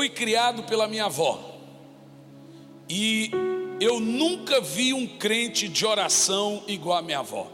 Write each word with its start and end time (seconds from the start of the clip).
fui 0.00 0.08
criado 0.08 0.62
pela 0.62 0.88
minha 0.88 1.04
avó. 1.04 1.38
E 2.88 3.30
eu 3.78 4.00
nunca 4.00 4.58
vi 4.58 4.94
um 4.94 5.06
crente 5.06 5.68
de 5.68 5.84
oração 5.84 6.64
igual 6.66 6.96
a 6.96 7.02
minha 7.02 7.18
avó. 7.18 7.52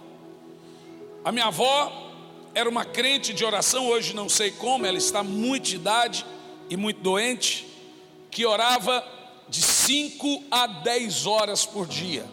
A 1.25 1.33
minha 1.33 1.47
avó 1.47 2.13
era 2.55 2.71
uma 2.71 2.85
crente 2.85 3.35
de 3.35 3.45
oração, 3.45 3.89
hoje 3.89 4.15
não 4.15 4.29
sei 4.29 4.53
como, 4.53 4.87
ela 4.87 4.97
está 4.97 5.25
muito 5.25 5.65
de 5.65 5.75
idade 5.75 6.25
e 6.71 6.77
muito 6.77 7.01
doente, 7.01 7.67
que 8.31 8.47
orava 8.47 9.05
de 9.49 9.61
5 9.61 10.45
a 10.49 10.69
10 10.69 11.27
horas 11.27 11.67
por 11.67 11.85
dia. 11.85 12.25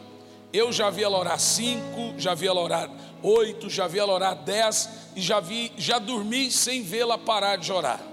Eu 0.54 0.72
já 0.72 0.92
vi 0.92 1.02
ela 1.02 1.18
orar 1.18 1.40
5, 1.40 2.20
já 2.20 2.36
vi 2.36 2.46
ela 2.46 2.62
orar 2.62 2.88
8, 3.24 3.68
já 3.68 3.88
vi 3.88 3.98
ela 3.98 4.14
orar 4.14 4.36
10 4.36 4.90
e 5.16 5.22
já 5.22 5.40
vi, 5.40 5.72
já 5.76 5.98
dormi 5.98 6.52
sem 6.52 6.84
vê-la 6.84 7.18
parar 7.18 7.56
de 7.56 7.72
orar. 7.72 8.13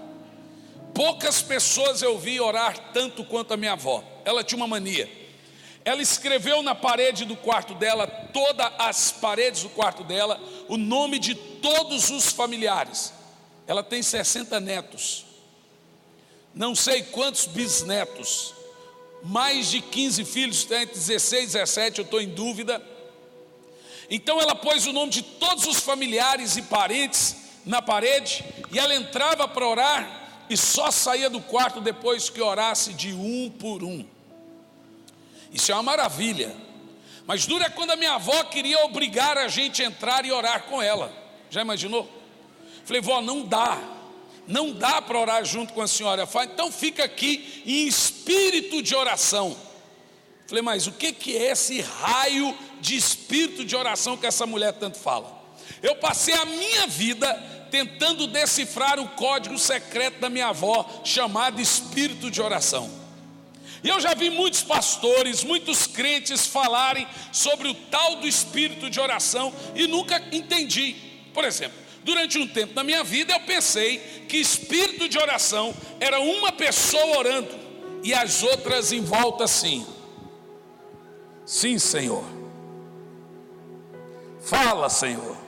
Poucas 0.95 1.41
pessoas 1.41 2.03
eu 2.03 2.19
vi 2.19 2.41
orar 2.41 2.93
tanto 2.93 3.25
quanto 3.25 3.55
a 3.55 3.57
minha 3.57 3.73
avó. 3.73 4.03
Ela 4.25 4.45
tinha 4.45 4.57
uma 4.57 4.67
mania. 4.67 5.11
Ela 5.85 6.03
escreveu 6.03 6.63
na 6.63 6.75
parede 6.75 7.25
do 7.25 7.37
quarto 7.37 7.75
dela, 7.75 8.07
todas 8.07 8.71
as 8.79 9.11
paredes 9.13 9.63
do 9.63 9.71
quarto 9.71 10.05
dela, 10.05 10.39
o 10.69 10.77
nome 10.77 11.19
de 11.19 11.35
todos 11.35 12.11
os 12.11 12.30
familiares. 12.30 13.13
Ela 13.66 13.83
tem 13.83 14.03
60 14.03 14.61
netos. 14.61 15.25
Não 16.55 16.75
sei 16.75 17.02
quantos 17.02 17.47
bisnetos. 17.47 18.55
Mais 19.23 19.71
de 19.71 19.80
15 19.80 20.25
filhos, 20.25 20.65
tem 20.65 20.87
16, 20.87 21.52
17, 21.52 21.99
eu 21.99 22.05
estou 22.05 22.21
em 22.21 22.29
dúvida. 22.29 22.83
Então 24.11 24.41
ela 24.41 24.55
pôs 24.55 24.87
o 24.87 24.93
nome 24.93 25.13
de 25.13 25.23
todos 25.23 25.66
os 25.66 25.79
familiares 25.79 26.57
e 26.57 26.63
parentes 26.63 27.37
na 27.65 27.80
parede, 27.80 28.45
e 28.73 28.79
ela 28.79 28.95
entrava 28.95 29.46
para 29.46 29.68
orar, 29.68 30.20
e 30.51 30.56
só 30.56 30.90
saía 30.90 31.30
do 31.30 31.40
quarto 31.40 31.80
depois 31.80 32.29
que 32.29 32.43
orasse 32.43 32.93
de 32.93 33.12
um 33.12 33.48
por 33.48 33.84
um. 33.84 34.04
Isso 35.52 35.70
é 35.70 35.74
uma 35.74 35.84
maravilha. 35.84 36.54
Mas 37.24 37.46
dura 37.46 37.66
é 37.66 37.70
quando 37.70 37.93
a 37.93 37.96
minha 37.96 38.15
avó 38.15 38.43
queria 38.43 38.84
obrigar 38.84 39.38
a 39.38 39.46
gente 39.46 39.80
a 39.80 39.87
entrar 39.87 40.24
e 40.24 40.32
orar 40.32 40.65
com 40.65 40.82
ela. 40.82 41.12
Já 41.48 41.60
imaginou? 41.60 42.10
Falei, 42.84 43.01
vó, 43.01 43.23
não 43.23 43.46
dá. 43.46 43.80
Não 44.45 44.73
dá 44.73 45.01
para 45.01 45.21
orar 45.21 45.45
junto 45.45 45.73
com 45.73 45.82
a 45.82 45.87
senhora. 45.87 46.26
Falei, 46.26 46.48
então 46.52 46.73
fica 46.73 47.04
aqui 47.04 47.62
em 47.65 47.87
espírito 47.87 48.82
de 48.82 48.96
oração. 48.96 49.56
Falei, 50.48 50.62
mas 50.62 50.88
o 50.88 50.93
que, 50.93 51.12
que 51.12 51.37
é 51.37 51.52
esse 51.52 51.80
raio 51.80 52.59
de 52.80 52.96
espírito 52.96 53.65
de 53.65 53.76
oração 53.76 54.16
que 54.16 54.26
essa 54.26 54.46
mulher 54.46 54.73
tanto 54.73 54.98
fala? 54.98 55.40
Eu 55.80 55.95
passei 55.95 56.34
a 56.34 56.45
minha 56.45 56.88
vida 56.88 57.60
tentando 57.71 58.26
decifrar 58.26 58.99
o 58.99 59.09
código 59.10 59.59
secreto 59.59 60.21
da 60.21 60.29
minha 60.29 60.49
avó, 60.49 61.02
chamado 61.04 61.60
espírito 61.60 62.30
de 62.30 62.43
oração. 62.43 62.90
E 63.82 63.88
eu 63.88 63.99
já 64.00 64.12
vi 64.12 64.28
muitos 64.28 64.62
pastores, 64.62 65.43
muitos 65.43 65.87
crentes 65.87 66.47
falarem 66.47 67.06
sobre 67.32 67.69
o 67.69 67.75
tal 67.75 68.16
do 68.16 68.28
espírito 68.28 68.91
de 68.91 69.00
oração 69.00 69.53
e 69.75 69.87
nunca 69.87 70.22
entendi. 70.32 70.97
Por 71.32 71.44
exemplo, 71.44 71.78
durante 72.04 72.38
um 72.38 72.47
tempo 72.47 72.75
da 72.75 72.84
minha 72.84 73.03
vida 73.03 73.32
eu 73.32 73.41
pensei 73.41 74.27
que 74.28 74.37
espírito 74.37 75.09
de 75.09 75.19
oração 75.19 75.75
era 75.99 76.21
uma 76.21 76.53
pessoa 76.53 77.19
orando 77.19 77.59
e 78.03 78.12
as 78.12 78.43
outras 78.43 78.93
em 78.93 79.00
volta 79.00 79.44
assim. 79.44 79.87
Sim, 81.47 81.78
Senhor. 81.78 82.25
Fala, 84.43 84.88
Senhor. 84.91 85.40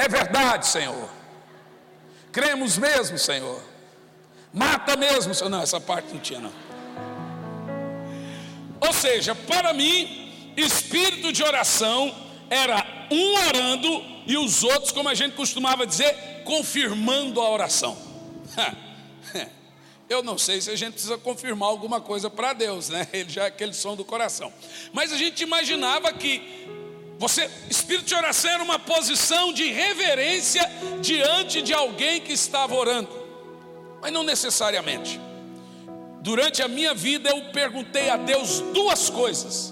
É 0.00 0.08
verdade, 0.08 0.66
Senhor. 0.66 1.10
Cremos 2.32 2.78
mesmo, 2.78 3.18
Senhor. 3.18 3.60
Mata 4.50 4.96
mesmo, 4.96 5.34
Senhor. 5.34 5.50
Não, 5.50 5.60
essa 5.60 5.78
parte 5.78 6.14
não 6.14 6.20
tinha, 6.20 6.40
não. 6.40 6.52
Ou 8.80 8.94
seja, 8.94 9.34
para 9.34 9.74
mim, 9.74 10.54
espírito 10.56 11.30
de 11.30 11.42
oração 11.42 12.14
era 12.48 12.82
um 13.10 13.34
orando 13.46 14.02
e 14.26 14.38
os 14.38 14.64
outros, 14.64 14.90
como 14.90 15.10
a 15.10 15.14
gente 15.14 15.36
costumava 15.36 15.86
dizer, 15.86 16.44
confirmando 16.44 17.38
a 17.38 17.50
oração. 17.50 17.98
Eu 20.08 20.22
não 20.22 20.38
sei 20.38 20.62
se 20.62 20.70
a 20.70 20.76
gente 20.76 20.94
precisa 20.94 21.18
confirmar 21.18 21.68
alguma 21.68 22.00
coisa 22.00 22.30
para 22.30 22.54
Deus, 22.54 22.88
né? 22.88 23.06
Ele 23.12 23.28
já 23.28 23.44
é 23.44 23.46
aquele 23.48 23.74
som 23.74 23.94
do 23.94 24.04
coração. 24.04 24.50
Mas 24.94 25.12
a 25.12 25.16
gente 25.18 25.42
imaginava 25.42 26.10
que 26.10 26.79
você, 27.20 27.50
espírito 27.68 28.06
de 28.06 28.14
oração 28.14 28.50
era 28.50 28.62
uma 28.62 28.78
posição 28.78 29.52
de 29.52 29.70
reverência 29.70 30.66
diante 31.02 31.60
de 31.60 31.74
alguém 31.74 32.18
que 32.18 32.32
estava 32.32 32.74
orando, 32.74 33.10
mas 34.00 34.10
não 34.10 34.22
necessariamente. 34.22 35.20
Durante 36.22 36.62
a 36.62 36.68
minha 36.68 36.94
vida 36.94 37.28
eu 37.28 37.52
perguntei 37.52 38.08
a 38.08 38.16
Deus 38.16 38.60
duas 38.72 39.10
coisas 39.10 39.70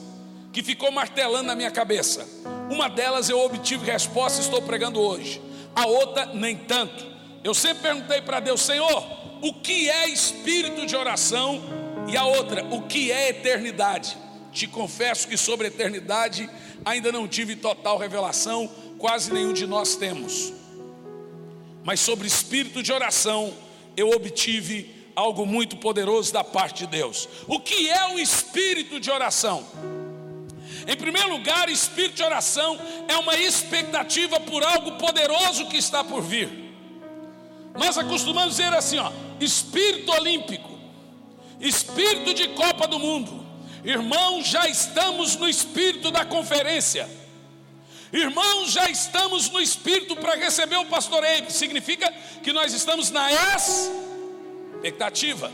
que 0.53 0.63
ficou 0.63 0.93
martelando 0.93 1.45
na 1.45 1.55
minha 1.55 1.71
cabeça. 1.71 2.29
Uma 2.71 2.87
delas 2.91 3.31
eu 3.31 3.41
obtive 3.41 3.91
resposta, 3.91 4.43
estou 4.43 4.61
pregando 4.61 5.01
hoje. 5.01 5.41
A 5.75 5.87
outra 5.87 6.27
nem 6.27 6.55
tanto. 6.55 7.07
Eu 7.43 7.55
sempre 7.55 7.85
perguntei 7.85 8.21
para 8.21 8.41
Deus, 8.41 8.61
Senhor, 8.61 9.03
o 9.41 9.55
que 9.55 9.89
é 9.89 10.07
espírito 10.07 10.85
de 10.85 10.95
oração? 10.95 11.63
E 12.07 12.15
a 12.15 12.27
outra, 12.27 12.63
o 12.67 12.83
que 12.83 13.11
é 13.11 13.31
eternidade? 13.31 14.19
Te 14.59 14.67
confesso 14.67 15.29
que 15.29 15.37
sobre 15.37 15.69
eternidade 15.69 16.51
ainda 16.85 17.13
não 17.13 17.29
tive 17.29 17.55
total 17.55 17.97
revelação, 17.97 18.69
quase 18.99 19.33
nenhum 19.33 19.53
de 19.53 19.69
nós 19.69 19.95
temos. 19.95 20.53
Mas 21.85 22.01
sobre 22.01 22.27
espírito 22.27 22.83
de 22.83 22.93
oração, 22.93 23.55
eu 23.97 24.11
obtive 24.11 24.91
algo 25.15 25.47
muito 25.47 25.77
poderoso 25.77 26.33
da 26.33 26.43
parte 26.43 26.79
de 26.79 26.89
Deus. 26.89 27.29
O 27.47 27.61
que 27.61 27.89
é 27.89 28.13
o 28.13 28.19
espírito 28.19 28.99
de 28.99 29.13
oração? 29.13 29.65
Em 30.89 30.97
primeiro 30.97 31.31
lugar, 31.31 31.69
espírito 31.69 32.17
de 32.17 32.25
oração 32.25 32.81
é 33.07 33.17
uma 33.17 33.37
expectativa 33.37 34.41
por 34.41 34.65
algo 34.65 34.99
poderoso 34.99 35.69
que 35.69 35.77
está 35.77 36.03
por 36.03 36.21
vir. 36.21 36.51
Nós 37.79 37.97
acostumamos 37.97 38.57
dizer 38.57 38.75
assim, 38.75 38.99
ó, 38.99 39.13
espírito 39.39 40.11
olímpico, 40.11 40.81
espírito 41.61 42.35
de 42.35 42.49
Copa 42.49 42.89
do 42.89 42.99
Mundo, 42.99 43.47
Irmãos, 43.85 44.47
já 44.47 44.67
estamos 44.69 45.37
no 45.37 45.49
espírito 45.49 46.11
da 46.11 46.25
conferência. 46.25 47.09
Irmãos, 48.13 48.73
já 48.73 48.89
estamos 48.91 49.51
no 49.51 49.61
espírito 49.61 50.17
para 50.17 50.35
receber 50.35 50.77
o 50.77 50.87
pastoreio. 50.87 51.51
Significa 51.51 52.13
que 52.43 52.53
nós 52.53 52.73
estamos 52.73 53.11
na 53.11 53.31
expectativa. 54.77 55.53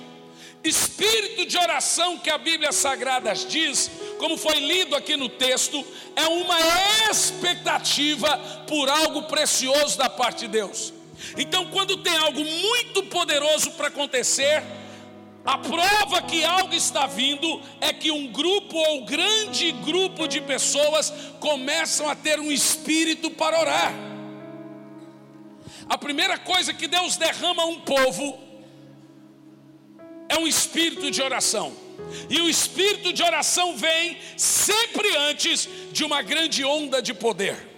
Espírito 0.62 1.44
de 1.44 1.58
oração 1.58 2.16
que 2.18 2.30
a 2.30 2.38
Bíblia 2.38 2.72
Sagrada 2.72 3.34
diz, 3.34 3.90
como 4.18 4.38
foi 4.38 4.58
lido 4.60 4.96
aqui 4.96 5.16
no 5.16 5.28
texto, 5.28 5.84
é 6.16 6.26
uma 6.26 6.56
expectativa 7.10 8.38
por 8.66 8.88
algo 8.88 9.24
precioso 9.24 9.98
da 9.98 10.08
parte 10.08 10.46
de 10.46 10.48
Deus. 10.48 10.94
Então, 11.36 11.66
quando 11.66 11.98
tem 11.98 12.16
algo 12.16 12.42
muito 12.42 13.02
poderoso 13.04 13.72
para 13.72 13.88
acontecer, 13.88 14.62
a 15.44 15.58
prova 15.58 16.22
que 16.22 16.42
algo 16.42 16.74
está 16.74 17.06
vindo 17.06 17.60
é 17.80 17.92
que 17.92 18.10
um 18.10 18.28
grupo 18.28 18.76
ou 18.76 19.04
grande 19.04 19.72
grupo 19.72 20.26
de 20.26 20.40
pessoas 20.40 21.12
começam 21.38 22.08
a 22.08 22.16
ter 22.16 22.40
um 22.40 22.50
espírito 22.50 23.30
para 23.30 23.60
orar. 23.60 23.92
A 25.86 25.98
primeira 25.98 26.38
coisa 26.38 26.72
que 26.72 26.88
Deus 26.88 27.18
derrama 27.18 27.62
a 27.62 27.66
um 27.66 27.80
povo 27.80 28.38
é 30.30 30.38
um 30.38 30.46
espírito 30.46 31.10
de 31.10 31.20
oração. 31.20 31.76
E 32.30 32.40
o 32.40 32.48
espírito 32.48 33.12
de 33.12 33.22
oração 33.22 33.76
vem 33.76 34.16
sempre 34.38 35.14
antes 35.16 35.68
de 35.92 36.04
uma 36.04 36.22
grande 36.22 36.64
onda 36.64 37.02
de 37.02 37.12
poder. 37.12 37.73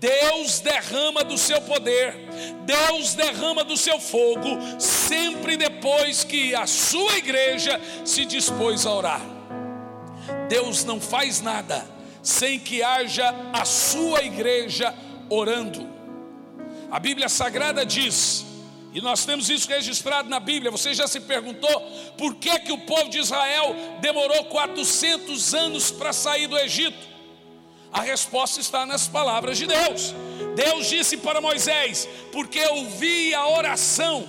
Deus 0.00 0.60
derrama 0.60 1.24
do 1.24 1.36
seu 1.36 1.60
poder, 1.62 2.14
Deus 2.64 3.14
derrama 3.14 3.64
do 3.64 3.76
seu 3.76 3.98
fogo, 3.98 4.58
sempre 4.78 5.56
depois 5.56 6.22
que 6.22 6.54
a 6.54 6.66
sua 6.66 7.16
igreja 7.16 7.80
se 8.04 8.24
dispôs 8.24 8.86
a 8.86 8.92
orar. 8.92 9.20
Deus 10.48 10.84
não 10.84 11.00
faz 11.00 11.40
nada 11.40 11.84
sem 12.22 12.58
que 12.58 12.82
haja 12.82 13.34
a 13.52 13.64
sua 13.64 14.22
igreja 14.22 14.94
orando. 15.28 15.88
A 16.90 17.00
Bíblia 17.00 17.28
Sagrada 17.28 17.84
diz, 17.84 18.44
e 18.92 19.00
nós 19.00 19.24
temos 19.24 19.50
isso 19.50 19.68
registrado 19.68 20.28
na 20.28 20.38
Bíblia. 20.38 20.70
Você 20.70 20.94
já 20.94 21.06
se 21.06 21.20
perguntou 21.20 21.80
por 22.16 22.34
que, 22.36 22.58
que 22.60 22.72
o 22.72 22.78
povo 22.78 23.08
de 23.10 23.18
Israel 23.18 23.74
demorou 24.00 24.44
400 24.44 25.54
anos 25.54 25.90
para 25.90 26.12
sair 26.12 26.46
do 26.46 26.56
Egito? 26.56 27.07
A 27.92 28.02
resposta 28.02 28.60
está 28.60 28.84
nas 28.84 29.08
palavras 29.08 29.56
de 29.58 29.66
Deus. 29.66 30.14
Deus 30.54 30.88
disse 30.88 31.16
para 31.16 31.40
Moisés: 31.40 32.08
Porque 32.32 32.58
eu 32.58 32.84
vi 32.90 33.34
a 33.34 33.48
oração. 33.48 34.28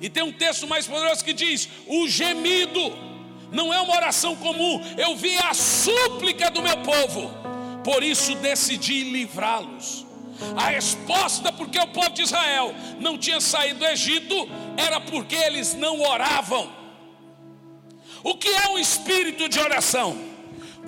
E 0.00 0.08
tem 0.08 0.22
um 0.22 0.32
texto 0.32 0.66
mais 0.66 0.86
poderoso 0.86 1.24
que 1.24 1.32
diz: 1.32 1.68
O 1.86 2.08
gemido. 2.08 3.08
Não 3.50 3.72
é 3.72 3.80
uma 3.80 3.96
oração 3.96 4.36
comum. 4.36 4.82
Eu 4.98 5.16
vi 5.16 5.36
a 5.38 5.54
súplica 5.54 6.50
do 6.50 6.62
meu 6.62 6.76
povo. 6.78 7.30
Por 7.82 8.02
isso 8.02 8.34
decidi 8.36 9.04
livrá-los. 9.04 10.06
A 10.56 10.68
resposta 10.68 11.50
porque 11.50 11.78
o 11.78 11.86
povo 11.88 12.10
de 12.10 12.22
Israel 12.22 12.74
não 13.00 13.16
tinha 13.16 13.40
saído 13.40 13.80
do 13.80 13.86
Egito 13.86 14.34
era 14.76 15.00
porque 15.00 15.34
eles 15.34 15.74
não 15.74 16.00
oravam. 16.00 16.70
O 18.22 18.36
que 18.36 18.48
é 18.48 18.68
um 18.68 18.78
espírito 18.78 19.48
de 19.48 19.58
oração? 19.58 20.27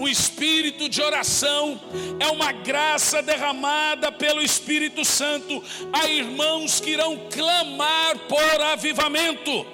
Um 0.01 0.09
espírito 0.09 0.89
de 0.89 1.03
oração 1.03 1.79
é 2.19 2.27
uma 2.29 2.53
graça 2.53 3.21
derramada 3.21 4.11
pelo 4.11 4.41
Espírito 4.41 5.05
Santo 5.05 5.63
a 5.93 6.09
irmãos 6.09 6.81
que 6.81 6.93
irão 6.93 7.29
clamar 7.31 8.19
por 8.21 8.63
avivamento. 8.63 9.67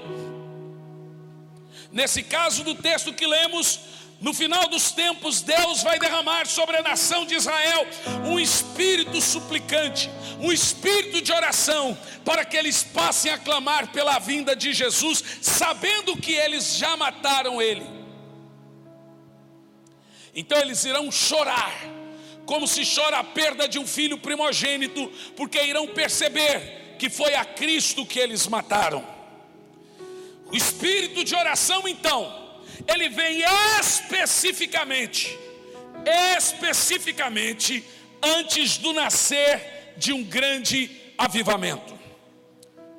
Nesse 1.92 2.24
caso 2.24 2.64
do 2.64 2.74
texto 2.74 3.12
que 3.12 3.24
lemos, 3.24 3.78
no 4.20 4.34
final 4.34 4.66
dos 4.66 4.90
tempos, 4.90 5.42
Deus 5.42 5.84
vai 5.84 5.96
derramar 5.96 6.48
sobre 6.48 6.76
a 6.76 6.82
nação 6.82 7.24
de 7.24 7.36
Israel 7.36 7.86
um 8.24 8.40
espírito 8.40 9.20
suplicante, 9.20 10.10
um 10.40 10.50
espírito 10.50 11.22
de 11.22 11.30
oração, 11.30 11.96
para 12.24 12.44
que 12.44 12.56
eles 12.56 12.82
passem 12.82 13.30
a 13.30 13.38
clamar 13.38 13.92
pela 13.92 14.18
vinda 14.18 14.56
de 14.56 14.74
Jesus, 14.74 15.22
sabendo 15.40 16.16
que 16.16 16.32
eles 16.32 16.76
já 16.76 16.96
mataram 16.96 17.62
ele. 17.62 17.94
Então 20.36 20.58
eles 20.58 20.84
irão 20.84 21.10
chorar, 21.10 21.74
como 22.44 22.68
se 22.68 22.82
chora 22.84 23.18
a 23.18 23.24
perda 23.24 23.66
de 23.66 23.78
um 23.78 23.86
filho 23.86 24.18
primogênito, 24.18 25.10
porque 25.34 25.60
irão 25.62 25.88
perceber 25.88 26.96
que 26.98 27.08
foi 27.08 27.34
a 27.34 27.44
Cristo 27.44 28.04
que 28.04 28.18
eles 28.18 28.46
mataram. 28.46 29.02
O 30.52 30.54
espírito 30.54 31.24
de 31.24 31.34
oração, 31.34 31.88
então, 31.88 32.60
ele 32.86 33.08
vem 33.08 33.42
especificamente, 33.80 35.36
especificamente 36.36 37.82
antes 38.22 38.76
do 38.76 38.92
nascer 38.92 39.94
de 39.96 40.12
um 40.12 40.22
grande 40.22 40.90
avivamento. 41.16 41.98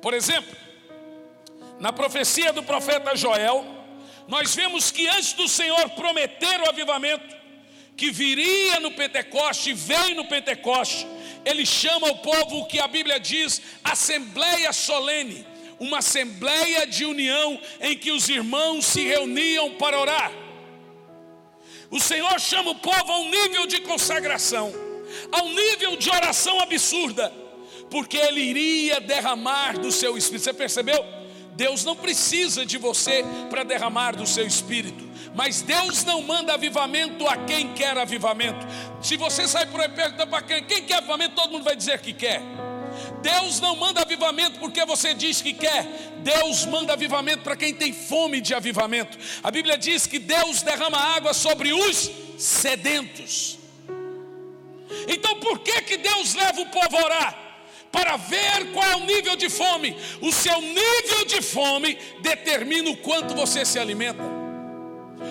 Por 0.02 0.12
exemplo, 0.12 0.56
na 1.78 1.92
profecia 1.92 2.52
do 2.52 2.64
profeta 2.64 3.16
Joel, 3.16 3.77
nós 4.28 4.54
vemos 4.54 4.90
que 4.90 5.08
antes 5.08 5.32
do 5.32 5.48
Senhor 5.48 5.90
prometer 5.90 6.60
o 6.60 6.68
avivamento, 6.68 7.36
que 7.96 8.12
viria 8.12 8.78
no 8.78 8.92
Pentecoste, 8.92 9.72
vem 9.72 10.14
no 10.14 10.26
Pentecoste, 10.26 11.04
ele 11.44 11.66
chama 11.66 12.06
o 12.08 12.18
povo 12.18 12.66
que 12.66 12.78
a 12.78 12.86
Bíblia 12.86 13.18
diz 13.18 13.60
assembleia 13.82 14.72
solene 14.72 15.44
uma 15.80 15.98
assembleia 15.98 16.86
de 16.86 17.04
união 17.04 17.58
em 17.80 17.96
que 17.96 18.10
os 18.10 18.28
irmãos 18.28 18.84
se 18.84 19.02
reuniam 19.02 19.74
para 19.76 19.98
orar. 19.98 20.32
O 21.90 22.00
Senhor 22.00 22.38
chama 22.40 22.72
o 22.72 22.74
povo 22.74 23.12
a 23.12 23.20
um 23.20 23.30
nível 23.30 23.66
de 23.66 23.80
consagração, 23.80 24.72
a 25.32 25.42
um 25.42 25.54
nível 25.54 25.96
de 25.96 26.10
oração 26.10 26.60
absurda, 26.60 27.32
porque 27.90 28.16
Ele 28.16 28.40
iria 28.40 29.00
derramar 29.00 29.78
do 29.78 29.90
seu 29.90 30.18
espírito. 30.18 30.44
Você 30.44 30.52
percebeu? 30.52 31.17
Deus 31.58 31.84
não 31.84 31.96
precisa 31.96 32.64
de 32.64 32.78
você 32.78 33.24
para 33.50 33.64
derramar 33.64 34.14
do 34.14 34.24
seu 34.24 34.46
espírito, 34.46 35.04
mas 35.34 35.60
Deus 35.60 36.04
não 36.04 36.22
manda 36.22 36.54
avivamento 36.54 37.26
a 37.26 37.36
quem 37.36 37.74
quer 37.74 37.98
avivamento. 37.98 38.64
Se 39.02 39.16
você 39.16 39.48
sair 39.48 39.66
por 39.66 39.80
aí 39.80 39.88
perguntando 39.88 40.30
para 40.30 40.42
quem, 40.42 40.62
quem 40.62 40.84
quer 40.84 40.98
avivamento, 40.98 41.34
todo 41.34 41.50
mundo 41.50 41.64
vai 41.64 41.74
dizer 41.74 41.98
que 41.98 42.12
quer. 42.12 42.40
Deus 43.20 43.58
não 43.58 43.74
manda 43.74 44.02
avivamento 44.02 44.60
porque 44.60 44.84
você 44.84 45.12
diz 45.12 45.42
que 45.42 45.52
quer. 45.52 45.82
Deus 46.18 46.64
manda 46.64 46.92
avivamento 46.92 47.42
para 47.42 47.56
quem 47.56 47.74
tem 47.74 47.92
fome 47.92 48.40
de 48.40 48.54
avivamento. 48.54 49.18
A 49.42 49.50
Bíblia 49.50 49.76
diz 49.76 50.06
que 50.06 50.20
Deus 50.20 50.62
derrama 50.62 50.96
água 50.96 51.34
sobre 51.34 51.72
os 51.72 52.08
sedentos. 52.38 53.58
Então 55.08 55.40
por 55.40 55.58
que 55.58 55.82
que 55.82 55.96
Deus 55.96 56.34
leva 56.34 56.60
o 56.60 56.66
povo 56.66 56.96
a 56.98 57.04
orar? 57.04 57.47
Para 57.90 58.16
ver 58.16 58.72
qual 58.72 58.84
é 58.84 58.96
o 58.96 59.06
nível 59.06 59.34
de 59.36 59.48
fome. 59.48 59.96
O 60.20 60.30
seu 60.30 60.60
nível 60.60 61.24
de 61.26 61.40
fome 61.40 61.98
determina 62.20 62.90
o 62.90 62.96
quanto 62.96 63.34
você 63.34 63.64
se 63.64 63.78
alimenta. 63.78 64.22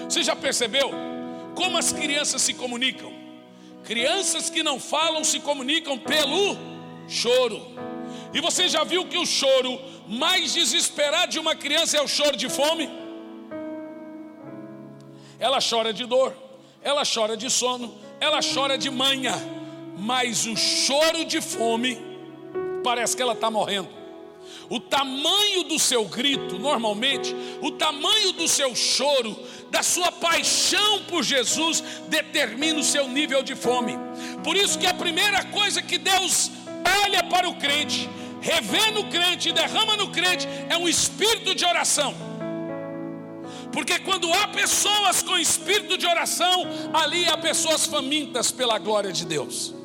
Você 0.09 0.23
já 0.23 0.35
percebeu 0.35 0.91
como 1.55 1.77
as 1.77 1.91
crianças 1.91 2.41
se 2.41 2.53
comunicam? 2.53 3.11
Crianças 3.83 4.49
que 4.49 4.63
não 4.63 4.79
falam 4.79 5.23
se 5.23 5.39
comunicam 5.39 5.97
pelo 5.97 6.57
choro. 7.07 7.61
E 8.33 8.41
você 8.41 8.67
já 8.67 8.83
viu 8.83 9.05
que 9.05 9.17
o 9.17 9.25
choro 9.25 9.79
mais 10.07 10.53
desesperado 10.53 11.31
de 11.31 11.39
uma 11.39 11.55
criança 11.55 11.97
é 11.97 12.01
o 12.01 12.07
choro 12.07 12.35
de 12.35 12.49
fome? 12.49 12.89
Ela 15.39 15.59
chora 15.61 15.93
de 15.93 16.05
dor, 16.05 16.35
ela 16.81 17.03
chora 17.05 17.37
de 17.37 17.49
sono, 17.49 17.95
ela 18.19 18.39
chora 18.41 18.77
de 18.77 18.89
manha, 18.89 19.33
mas 19.97 20.45
o 20.47 20.55
choro 20.55 21.23
de 21.25 21.39
fome 21.39 22.06
parece 22.87 23.17
que 23.17 23.21
ela 23.21 23.33
está 23.33 23.51
morrendo. 23.51 23.89
O 24.69 24.79
tamanho 24.79 25.63
do 25.63 25.77
seu 25.77 26.05
grito, 26.05 26.57
normalmente, 26.57 27.35
o 27.61 27.71
tamanho 27.71 28.31
do 28.31 28.47
seu 28.47 28.73
choro, 28.73 29.37
da 29.69 29.83
sua 29.83 30.09
paixão 30.09 31.03
por 31.03 31.21
Jesus, 31.21 31.83
determina 32.07 32.79
o 32.79 32.83
seu 32.83 33.05
nível 33.09 33.43
de 33.43 33.55
fome. 33.55 33.97
Por 34.41 34.55
isso 34.55 34.79
que 34.79 34.87
a 34.87 34.93
primeira 34.93 35.43
coisa 35.47 35.81
que 35.81 35.97
Deus 35.97 36.49
olha 37.03 37.23
para 37.23 37.49
o 37.49 37.55
crente, 37.55 38.09
revê 38.39 38.89
no 38.91 39.03
crente 39.09 39.51
derrama 39.51 39.97
no 39.97 40.09
crente, 40.09 40.47
é 40.69 40.77
um 40.77 40.87
espírito 40.87 41.53
de 41.53 41.65
oração. 41.65 42.15
Porque 43.73 43.99
quando 43.99 44.33
há 44.33 44.47
pessoas 44.47 45.21
com 45.21 45.37
espírito 45.37 45.97
de 45.97 46.07
oração, 46.07 46.63
ali 46.93 47.27
há 47.27 47.37
pessoas 47.37 47.85
famintas 47.85 48.49
pela 48.49 48.77
glória 48.79 49.11
de 49.11 49.25
Deus. 49.25 49.76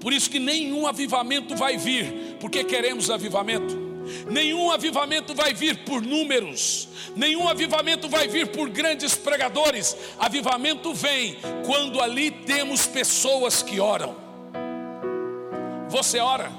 Por 0.00 0.12
isso 0.12 0.30
que 0.30 0.38
nenhum 0.38 0.86
avivamento 0.86 1.56
vai 1.56 1.76
vir, 1.76 2.36
porque 2.40 2.62
queremos 2.64 3.10
avivamento. 3.10 3.86
Nenhum 4.30 4.70
avivamento 4.70 5.34
vai 5.34 5.52
vir 5.52 5.84
por 5.84 6.00
números, 6.00 6.88
nenhum 7.16 7.48
avivamento 7.48 8.08
vai 8.08 8.28
vir 8.28 8.48
por 8.48 8.68
grandes 8.68 9.14
pregadores. 9.14 9.96
Avivamento 10.18 10.94
vem 10.94 11.36
quando 11.64 12.00
ali 12.00 12.30
temos 12.30 12.86
pessoas 12.86 13.62
que 13.62 13.80
oram. 13.80 14.14
Você 15.88 16.20
ora? 16.20 16.52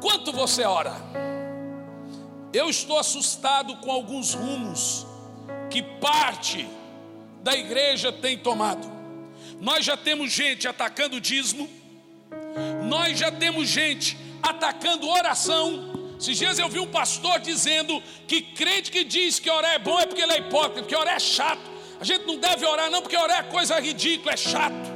Quanto 0.00 0.32
você 0.32 0.64
ora? 0.64 0.94
Eu 2.52 2.68
estou 2.68 2.98
assustado 2.98 3.76
com 3.76 3.90
alguns 3.90 4.34
rumos 4.34 5.06
que 5.70 5.82
parte 5.82 6.68
da 7.42 7.54
igreja 7.56 8.12
tem 8.12 8.38
tomado. 8.38 8.93
Nós 9.60 9.84
já 9.84 9.96
temos 9.96 10.32
gente 10.32 10.68
atacando 10.68 11.20
dízimo, 11.20 11.68
nós 12.84 13.18
já 13.18 13.30
temos 13.30 13.68
gente 13.68 14.16
atacando 14.42 15.08
oração. 15.08 16.16
Esses 16.18 16.38
dias 16.38 16.58
eu 16.58 16.68
vi 16.68 16.78
um 16.78 16.86
pastor 16.86 17.40
dizendo 17.40 18.02
que 18.26 18.40
crente 18.40 18.90
que 18.90 19.04
diz 19.04 19.38
que 19.38 19.50
orar 19.50 19.74
é 19.74 19.78
bom 19.78 19.98
é 19.98 20.06
porque 20.06 20.22
ele 20.22 20.32
é 20.32 20.38
hipócrita, 20.38 20.82
porque 20.82 20.96
orar 20.96 21.16
é 21.16 21.20
chato. 21.20 21.74
A 22.00 22.04
gente 22.04 22.26
não 22.26 22.36
deve 22.36 22.66
orar, 22.66 22.90
não, 22.90 23.00
porque 23.00 23.16
orar 23.16 23.40
é 23.40 23.42
coisa 23.44 23.78
ridícula, 23.80 24.32
é 24.32 24.36
chato. 24.36 24.94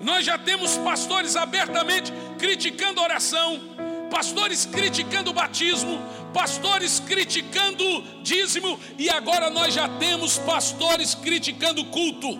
Nós 0.00 0.24
já 0.24 0.36
temos 0.36 0.76
pastores 0.78 1.36
abertamente 1.36 2.12
criticando 2.38 3.00
oração, 3.00 3.73
pastores 4.14 4.64
criticando 4.64 5.30
o 5.30 5.34
batismo, 5.34 6.00
pastores 6.32 7.00
criticando 7.00 7.84
o 7.84 8.22
dízimo, 8.22 8.78
e 8.96 9.10
agora 9.10 9.50
nós 9.50 9.74
já 9.74 9.88
temos 9.88 10.38
pastores 10.38 11.16
criticando 11.16 11.80
o 11.80 11.86
culto. 11.86 12.38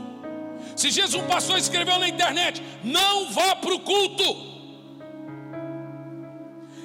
Se 0.76 0.88
Jesus, 0.88 1.21
um 1.21 1.26
pastor 1.26 1.59
escreveu 1.59 1.99
na 1.99 2.09
internet: 2.09 2.62
não 2.85 3.33
vá 3.33 3.57
para 3.57 3.75
o 3.75 3.81
culto. 3.81 4.54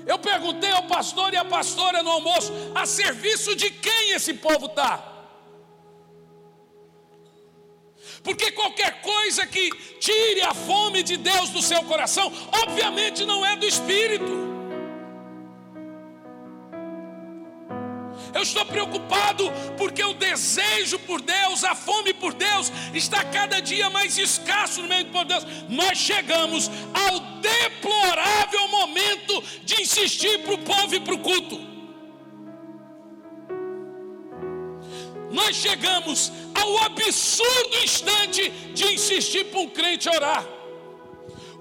Eu 0.08 0.18
perguntei 0.18 0.72
ao 0.72 0.84
pastor 0.84 1.36
e 1.36 1.38
à 1.38 1.46
pastora 1.46 2.02
no 2.02 2.10
almoço: 2.10 2.52
a 2.74 2.88
serviço 2.88 3.56
de 3.56 3.70
quem 3.70 4.14
esse 4.14 4.34
povo 4.34 4.66
está? 4.66 5.06
Porque 8.24 8.52
qualquer 8.52 9.02
coisa 9.02 9.46
que 9.46 9.70
tire 10.00 10.42
a 10.42 10.54
fome 10.54 11.04
de 11.04 11.16
Deus 11.16 11.52
do 11.52 11.62
seu 11.62 11.84
coração, 11.84 12.34
obviamente 12.64 13.24
não 13.24 13.46
é 13.46 13.56
do 13.56 13.68
Espírito. 13.68 14.59
Eu 18.34 18.44
estou 18.44 18.66
preocupado 18.66 19.52
porque 19.78 20.04
o 20.04 20.14
desejo 20.14 21.00
por 21.00 21.22
Deus, 21.22 21.64
a 21.64 21.76
fome 21.76 22.14
por 22.14 22.34
Deus, 22.34 22.72
está 22.94 23.24
cada 23.24 23.60
dia 23.60 23.90
mais 23.90 24.18
escasso 24.18 24.82
no 24.82 24.88
meio 24.88 25.06
de 25.06 25.26
Deus. 25.26 25.46
Nós 25.68 25.98
chegamos 25.98 26.70
ao 26.94 27.20
deplorável 27.42 28.68
momento 28.68 29.44
de 29.64 29.82
insistir 29.82 30.40
para 30.40 30.54
o 30.54 30.58
povo 30.60 30.96
e 30.96 31.00
para 31.00 31.14
o 31.14 31.20
culto. 31.20 31.70
nós 35.32 35.56
chegamos 35.56 36.32
ao 36.54 36.78
absurdo 36.80 37.78
instante 37.84 38.50
de 38.74 38.94
insistir 38.94 39.46
para 39.46 39.60
um 39.60 39.70
crente 39.70 40.10
orar. 40.10 40.59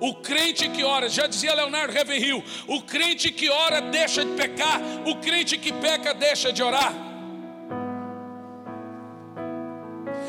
O 0.01 0.15
crente 0.15 0.69
que 0.69 0.85
ora, 0.85 1.09
já 1.09 1.27
dizia 1.27 1.55
Leonardo 1.55 1.93
Ravenhill, 1.93 2.43
o 2.67 2.83
crente 2.83 3.33
que 3.33 3.49
ora 3.49 3.81
deixa 3.81 4.25
de 4.25 4.33
pecar, 4.33 4.81
o 5.07 5.17
crente 5.17 5.59
que 5.59 5.73
peca 5.73 6.15
deixa 6.15 6.53
de 6.53 6.63
orar. 6.63 6.95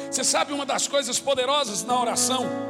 Você 0.09 0.23
sabe 0.23 0.53
uma 0.53 0.65
das 0.65 0.87
coisas 0.87 1.19
poderosas 1.19 1.83
na 1.83 1.99
oração? 1.99 2.69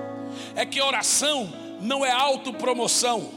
é 0.55 0.65
que 0.65 0.81
oração 0.81 1.51
não 1.79 2.05
é 2.05 2.11
autopromoção, 2.11 3.31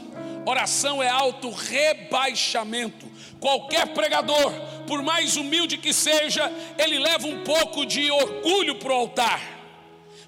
oração 0.45 1.01
é 1.01 1.09
auto-rebaixamento. 1.09 3.11
Qualquer 3.39 3.87
pregador, 3.93 4.51
por 4.87 5.01
mais 5.01 5.35
humilde 5.35 5.77
que 5.77 5.93
seja, 5.93 6.51
ele 6.77 6.99
leva 6.99 7.27
um 7.27 7.43
pouco 7.43 7.85
de 7.85 8.11
orgulho 8.11 8.75
para 8.75 8.91
o 8.91 8.95
altar. 8.95 9.41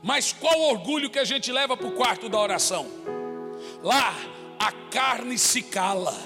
Mas 0.01 0.31
qual 0.31 0.59
orgulho 0.61 1.09
que 1.09 1.19
a 1.19 1.25
gente 1.25 1.51
leva 1.51 1.75
para 1.75 1.87
o 1.87 1.91
quarto 1.91 2.29
da 2.29 2.39
oração? 2.39 2.87
Lá 3.85 4.15
a 4.57 4.71
carne 4.89 5.37
se 5.37 5.61
cala. 5.61 6.17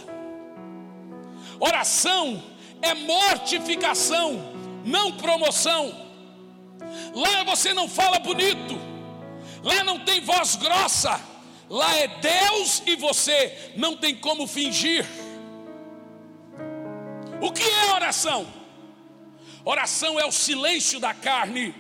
Oração 1.60 2.42
é 2.82 2.94
mortificação, 2.94 4.42
não 4.86 5.12
promoção. 5.18 5.94
Lá 7.14 7.44
você 7.44 7.74
não 7.74 7.90
fala 7.90 8.18
bonito, 8.18 8.80
lá 9.62 9.84
não 9.84 10.00
tem 10.00 10.22
voz 10.22 10.56
grossa, 10.56 11.20
lá 11.70 11.94
é 11.98 12.08
Deus 12.08 12.82
e 12.86 12.96
você, 12.96 13.74
não 13.76 13.98
tem 13.98 14.16
como 14.16 14.48
fingir. 14.48 15.06
O 17.42 17.52
que 17.52 17.70
é 17.70 17.94
oração? 17.94 18.48
Oração 19.66 20.18
é 20.18 20.26
o 20.26 20.32
silêncio 20.32 20.98
da 20.98 21.14
carne 21.14 21.76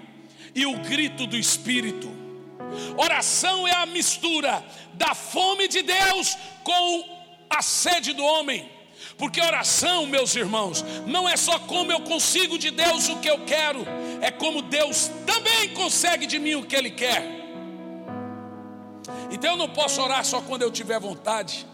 e 0.53 0.65
o 0.65 0.77
grito 0.79 1.25
do 1.25 1.37
espírito. 1.37 2.18
Oração 2.97 3.67
é 3.67 3.73
a 3.73 3.85
mistura 3.85 4.63
da 4.93 5.13
fome 5.15 5.67
de 5.67 5.81
Deus 5.81 6.37
com 6.63 7.03
a 7.49 7.61
sede 7.61 8.13
do 8.13 8.23
homem. 8.23 8.69
Porque 9.17 9.41
oração, 9.41 10.05
meus 10.05 10.33
irmãos, 10.35 10.83
não 11.05 11.27
é 11.27 11.35
só 11.35 11.59
como 11.59 11.91
eu 11.91 11.99
consigo 12.01 12.57
de 12.57 12.71
Deus 12.71 13.09
o 13.09 13.17
que 13.17 13.29
eu 13.29 13.39
quero, 13.39 13.85
é 14.21 14.31
como 14.31 14.61
Deus 14.61 15.11
também 15.25 15.73
consegue 15.73 16.25
de 16.25 16.39
mim 16.39 16.55
o 16.55 16.65
que 16.65 16.75
Ele 16.75 16.89
quer. 16.89 17.39
Então 19.29 19.51
eu 19.51 19.57
não 19.57 19.67
posso 19.67 20.01
orar 20.01 20.23
só 20.23 20.41
quando 20.41 20.61
eu 20.61 20.71
tiver 20.71 20.99
vontade, 21.01 21.67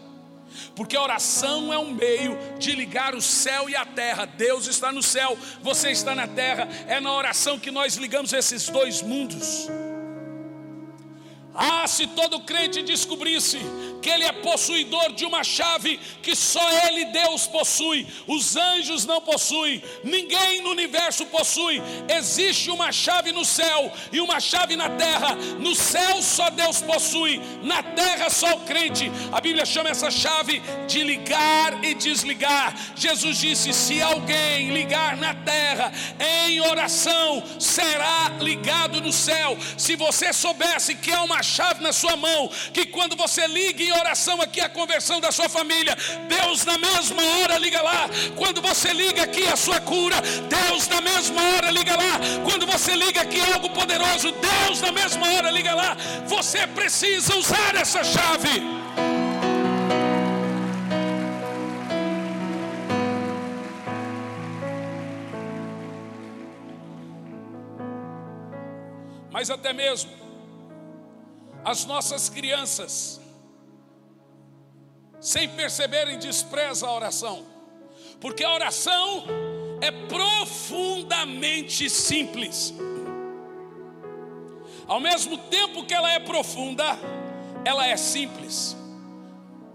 porque 0.74 0.96
oração 0.96 1.72
é 1.72 1.78
um 1.78 1.92
meio 1.92 2.36
de 2.58 2.72
ligar 2.72 3.14
o 3.14 3.22
céu 3.22 3.70
e 3.70 3.76
a 3.76 3.84
terra. 3.84 4.26
Deus 4.26 4.66
está 4.66 4.90
no 4.90 5.02
céu, 5.02 5.38
você 5.62 5.90
está 5.90 6.16
na 6.16 6.26
terra, 6.26 6.68
é 6.88 6.98
na 6.98 7.12
oração 7.12 7.60
que 7.60 7.70
nós 7.70 7.94
ligamos 7.94 8.32
esses 8.32 8.68
dois 8.68 9.02
mundos. 9.02 9.68
Ah, 11.56 11.86
se 11.86 12.06
todo 12.08 12.40
crente 12.40 12.82
descobrisse 12.82 13.58
que 14.02 14.10
ele 14.10 14.24
é 14.24 14.32
possuidor 14.32 15.12
de 15.14 15.24
uma 15.24 15.42
chave 15.42 15.98
que 16.22 16.36
só 16.36 16.64
ele, 16.86 17.06
Deus, 17.06 17.46
possui, 17.46 18.06
os 18.26 18.56
anjos 18.56 19.04
não 19.06 19.20
possuem, 19.20 19.82
ninguém 20.04 20.60
no 20.62 20.70
universo 20.70 21.24
possui. 21.26 21.82
Existe 22.08 22.70
uma 22.70 22.92
chave 22.92 23.32
no 23.32 23.44
céu 23.44 23.92
e 24.12 24.20
uma 24.20 24.38
chave 24.38 24.76
na 24.76 24.90
terra. 24.90 25.34
No 25.58 25.74
céu 25.74 26.22
só 26.22 26.50
Deus 26.50 26.82
possui, 26.82 27.40
na 27.62 27.82
terra 27.82 28.28
só 28.28 28.54
o 28.54 28.60
crente. 28.60 29.10
A 29.32 29.40
Bíblia 29.40 29.64
chama 29.64 29.90
essa 29.90 30.10
chave 30.10 30.62
de 30.86 31.02
ligar 31.02 31.82
e 31.82 31.94
desligar. 31.94 32.76
Jesus 32.94 33.38
disse: 33.38 33.72
se 33.72 34.00
alguém 34.02 34.72
ligar 34.72 35.16
na 35.16 35.34
terra 35.34 35.92
em 36.44 36.60
oração, 36.60 37.42
será 37.58 38.30
ligado 38.40 39.00
no 39.00 39.12
céu. 39.12 39.56
Se 39.76 39.96
você 39.96 40.32
soubesse 40.32 40.94
que 40.94 41.10
é 41.10 41.18
uma 41.20 41.42
chave 41.46 41.82
na 41.82 41.92
sua 41.92 42.16
mão, 42.16 42.50
que 42.72 42.86
quando 42.86 43.16
você 43.16 43.46
liga 43.46 43.82
em 43.82 43.92
oração 43.92 44.40
aqui 44.42 44.60
a 44.60 44.68
conversão 44.68 45.20
da 45.20 45.30
sua 45.30 45.48
família, 45.48 45.96
Deus 46.28 46.64
na 46.64 46.76
mesma 46.76 47.22
hora 47.22 47.58
liga 47.58 47.80
lá. 47.80 48.08
Quando 48.36 48.60
você 48.60 48.92
liga 48.92 49.22
aqui 49.22 49.46
a 49.46 49.56
sua 49.56 49.80
cura, 49.80 50.16
Deus 50.20 50.88
na 50.88 51.00
mesma 51.00 51.40
hora 51.42 51.70
liga 51.70 51.96
lá. 51.96 52.20
Quando 52.44 52.66
você 52.66 52.94
liga 52.94 53.20
aqui 53.22 53.40
algo 53.52 53.70
poderoso, 53.70 54.32
Deus 54.32 54.80
na 54.80 54.92
mesma 54.92 55.26
hora 55.32 55.50
liga 55.50 55.74
lá. 55.74 55.96
Você 56.26 56.66
precisa 56.66 57.36
usar 57.36 57.74
essa 57.76 58.02
chave. 58.02 58.62
Mas 69.30 69.50
até 69.50 69.72
mesmo 69.72 70.25
as 71.66 71.84
nossas 71.84 72.28
crianças, 72.28 73.20
sem 75.20 75.48
perceberem, 75.48 76.16
despreza 76.16 76.86
a 76.86 76.94
oração, 76.94 77.44
porque 78.20 78.44
a 78.44 78.54
oração 78.54 79.24
é 79.80 79.90
profundamente 79.90 81.90
simples. 81.90 82.72
Ao 84.86 85.00
mesmo 85.00 85.36
tempo 85.36 85.84
que 85.84 85.92
ela 85.92 86.08
é 86.08 86.20
profunda, 86.20 86.84
ela 87.64 87.84
é 87.84 87.96
simples. 87.96 88.76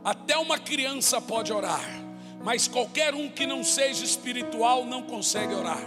Até 0.01 0.37
uma 0.37 0.57
criança 0.57 1.19
pode 1.19 1.51
orar, 1.51 1.83
mas 2.41 2.69
qualquer 2.69 3.13
um 3.13 3.29
que 3.29 3.45
não 3.45 3.65
seja 3.65 4.05
espiritual 4.05 4.85
não 4.85 5.03
consegue 5.03 5.53
orar. 5.53 5.81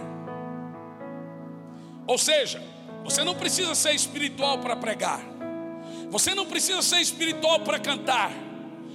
Ou 2.05 2.19
seja, 2.19 2.63
você 3.03 3.23
não 3.23 3.33
precisa 3.33 3.73
ser 3.73 3.95
espiritual 3.95 4.59
para 4.59 4.75
pregar. 4.75 5.33
Você 6.09 6.33
não 6.35 6.45
precisa 6.45 6.81
ser 6.81 7.01
espiritual 7.01 7.61
para 7.61 7.79
cantar, 7.79 8.31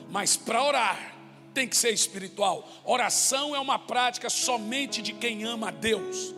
mas 0.09 0.37
para 0.37 0.62
orar 0.62 1.14
tem 1.52 1.67
que 1.67 1.76
ser 1.76 1.90
espiritual. 1.90 2.69
Oração 2.85 3.55
é 3.55 3.61
uma 3.61 3.79
prática 3.79 4.31
somente 4.31 5.02
de 5.02 5.12
quem 5.12 5.45
ama 5.45 5.69
a 5.69 5.71
Deus. 5.71 6.35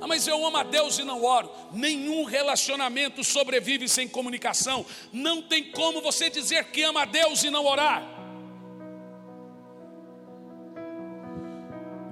Ah, 0.00 0.06
mas 0.06 0.26
eu 0.26 0.44
amo 0.44 0.56
a 0.56 0.62
Deus 0.62 0.98
e 0.98 1.04
não 1.04 1.22
oro. 1.22 1.50
Nenhum 1.72 2.24
relacionamento 2.24 3.22
sobrevive 3.22 3.88
sem 3.88 4.08
comunicação. 4.08 4.84
Não 5.12 5.42
tem 5.42 5.70
como 5.70 6.00
você 6.00 6.30
dizer 6.30 6.64
que 6.66 6.82
ama 6.82 7.02
a 7.02 7.04
Deus 7.04 7.42
e 7.44 7.50
não 7.50 7.64
orar. 7.64 8.02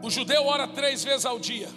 O 0.02 0.10
judeu 0.10 0.46
ora 0.46 0.66
três 0.66 1.04
vezes 1.04 1.26
ao 1.26 1.38
dia. 1.38 1.68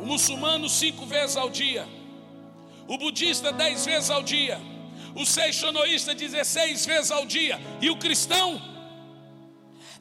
O 0.00 0.06
muçulmano 0.06 0.68
cinco 0.68 1.06
vezes 1.06 1.36
ao 1.36 1.50
dia 1.50 1.86
o 2.90 2.98
budista 2.98 3.52
dez 3.52 3.86
vezes 3.86 4.10
ao 4.10 4.20
dia, 4.20 4.60
o 5.14 5.24
seixonoísta 5.24 6.12
dezesseis 6.12 6.84
vezes 6.84 7.12
ao 7.12 7.24
dia, 7.24 7.56
e 7.80 7.88
o 7.88 7.96
cristão 7.96 8.60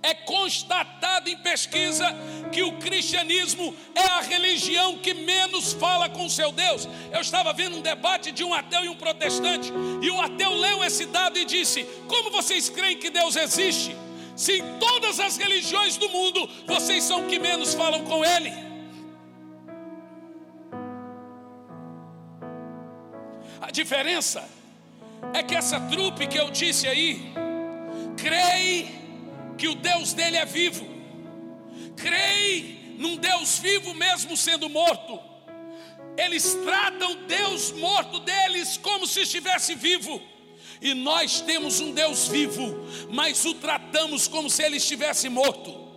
é 0.02 0.16
constatado 0.16 1.30
em 1.30 1.38
pesquisa 1.38 2.08
que 2.52 2.64
o 2.64 2.80
cristianismo 2.80 3.76
é 3.94 4.02
a 4.02 4.22
religião 4.22 4.98
que 4.98 5.14
menos 5.14 5.72
fala 5.74 6.10
com 6.10 6.28
seu 6.28 6.52
Deus. 6.52 6.90
Eu 7.12 7.22
estava 7.22 7.54
vendo 7.54 7.78
um 7.78 7.82
debate 7.82 8.32
de 8.32 8.44
um 8.44 8.56
ateu 8.56 8.84
e 8.84 8.90
um 8.90 8.96
protestante, 8.96 9.72
e 10.02 10.10
o 10.10 10.20
ateu 10.20 10.52
leu 10.56 10.84
esse 10.84 11.06
dado 11.06 11.38
e 11.38 11.46
disse: 11.46 11.84
Como 12.08 12.32
vocês 12.32 12.70
creem 12.70 12.98
que 12.98 13.12
Deus 13.12 13.36
existe? 13.36 13.96
Se 14.36 14.54
em 14.54 14.80
todas 14.80 15.20
as 15.20 15.38
religiões 15.38 15.96
do 15.96 16.10
mundo 16.10 16.50
vocês 16.66 17.04
são 17.04 17.28
que 17.28 17.38
menos 17.38 17.76
falam 17.76 18.04
com 18.04 18.26
Ele. 18.26 18.69
A 23.62 23.72
diferença 23.72 24.48
é 25.34 25.44
que 25.44 25.56
essa 25.56 25.80
trupe 25.82 26.28
que 26.28 26.38
eu 26.38 26.50
disse 26.50 26.88
aí, 26.88 27.34
crê 28.18 28.88
que 29.58 29.68
o 29.68 29.76
Deus 29.76 30.14
dele 30.14 30.38
é 30.38 30.46
vivo, 30.46 30.88
crê 31.96 32.78
num 32.98 33.18
Deus 33.18 33.60
vivo 33.60 33.94
mesmo 33.94 34.36
sendo 34.38 34.70
morto. 34.70 35.20
Eles 36.18 36.54
tratam 36.66 37.26
Deus 37.28 37.72
morto 37.72 38.20
deles 38.20 38.78
como 38.78 39.08
se 39.08 39.22
estivesse 39.22 39.76
vivo. 39.76 40.22
E 40.82 40.94
nós 40.94 41.42
temos 41.42 41.82
um 41.82 41.92
Deus 41.94 42.28
vivo, 42.28 42.76
mas 43.10 43.44
o 43.44 43.54
tratamos 43.54 44.28
como 44.28 44.50
se 44.50 44.64
ele 44.64 44.78
estivesse 44.78 45.28
morto. 45.28 45.88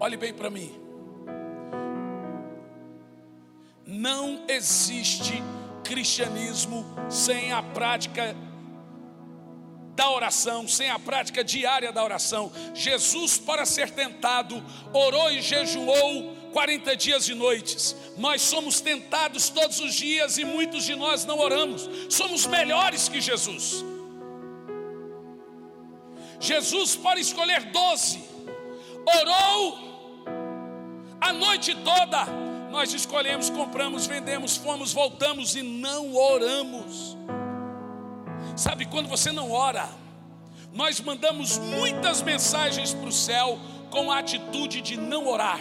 Olhe 0.00 0.16
bem 0.16 0.32
para 0.32 0.50
mim. 0.50 0.79
Não 3.90 4.44
existe 4.46 5.42
cristianismo 5.82 6.86
sem 7.08 7.50
a 7.50 7.60
prática 7.60 8.36
da 9.96 10.08
oração, 10.08 10.68
sem 10.68 10.88
a 10.88 10.96
prática 10.96 11.42
diária 11.42 11.90
da 11.90 12.04
oração. 12.04 12.52
Jesus, 12.72 13.36
para 13.36 13.66
ser 13.66 13.90
tentado, 13.90 14.64
orou 14.92 15.32
e 15.32 15.42
jejuou 15.42 16.36
40 16.52 16.96
dias 16.96 17.28
e 17.28 17.34
noites. 17.34 17.96
Nós 18.16 18.42
somos 18.42 18.80
tentados 18.80 19.48
todos 19.48 19.80
os 19.80 19.92
dias 19.92 20.38
e 20.38 20.44
muitos 20.44 20.84
de 20.84 20.94
nós 20.94 21.24
não 21.24 21.40
oramos. 21.40 21.90
Somos 22.08 22.46
melhores 22.46 23.08
que 23.08 23.20
Jesus. 23.20 23.84
Jesus, 26.38 26.94
para 26.94 27.18
escolher 27.18 27.64
doze, 27.72 28.22
orou 29.04 29.78
a 31.20 31.32
noite 31.32 31.74
toda 31.74 32.49
nós 32.70 32.94
escolhemos, 32.94 33.50
compramos, 33.50 34.06
vendemos, 34.06 34.56
fomos, 34.56 34.92
voltamos 34.92 35.56
e 35.56 35.62
não 35.62 36.14
oramos. 36.14 37.16
Sabe 38.56 38.86
quando 38.86 39.08
você 39.08 39.32
não 39.32 39.50
ora? 39.50 39.88
Nós 40.72 41.00
mandamos 41.00 41.58
muitas 41.58 42.22
mensagens 42.22 42.94
para 42.94 43.08
o 43.08 43.12
céu 43.12 43.58
com 43.90 44.10
a 44.10 44.18
atitude 44.20 44.80
de 44.80 44.96
não 44.96 45.26
orar. 45.26 45.60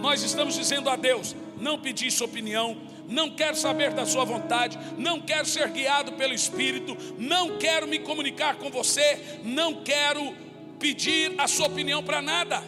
Nós 0.00 0.22
estamos 0.22 0.56
dizendo 0.56 0.90
a 0.90 0.96
Deus: 0.96 1.36
não 1.58 1.78
pedi 1.78 2.10
sua 2.10 2.26
opinião, 2.26 2.76
não 3.08 3.30
quero 3.30 3.56
saber 3.56 3.92
da 3.92 4.04
sua 4.04 4.24
vontade, 4.24 4.78
não 4.98 5.20
quero 5.20 5.46
ser 5.46 5.68
guiado 5.68 6.12
pelo 6.12 6.34
Espírito, 6.34 6.96
não 7.18 7.56
quero 7.58 7.86
me 7.86 8.00
comunicar 8.00 8.56
com 8.56 8.68
você, 8.68 9.40
não 9.44 9.82
quero 9.84 10.34
pedir 10.80 11.34
a 11.38 11.46
sua 11.46 11.68
opinião 11.68 12.02
para 12.02 12.20
nada. 12.20 12.62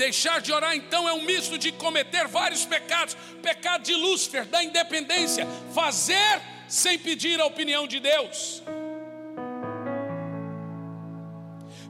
Deixar 0.00 0.40
de 0.40 0.50
orar 0.50 0.74
então 0.74 1.06
é 1.06 1.12
um 1.12 1.24
misto 1.30 1.58
de 1.58 1.70
cometer 1.70 2.26
vários 2.26 2.64
pecados: 2.64 3.14
pecado 3.42 3.82
de 3.82 3.94
Lúcifer, 3.94 4.46
da 4.46 4.64
independência, 4.64 5.46
fazer 5.74 6.40
sem 6.66 6.98
pedir 6.98 7.38
a 7.38 7.44
opinião 7.44 7.86
de 7.86 8.00
Deus. 8.00 8.62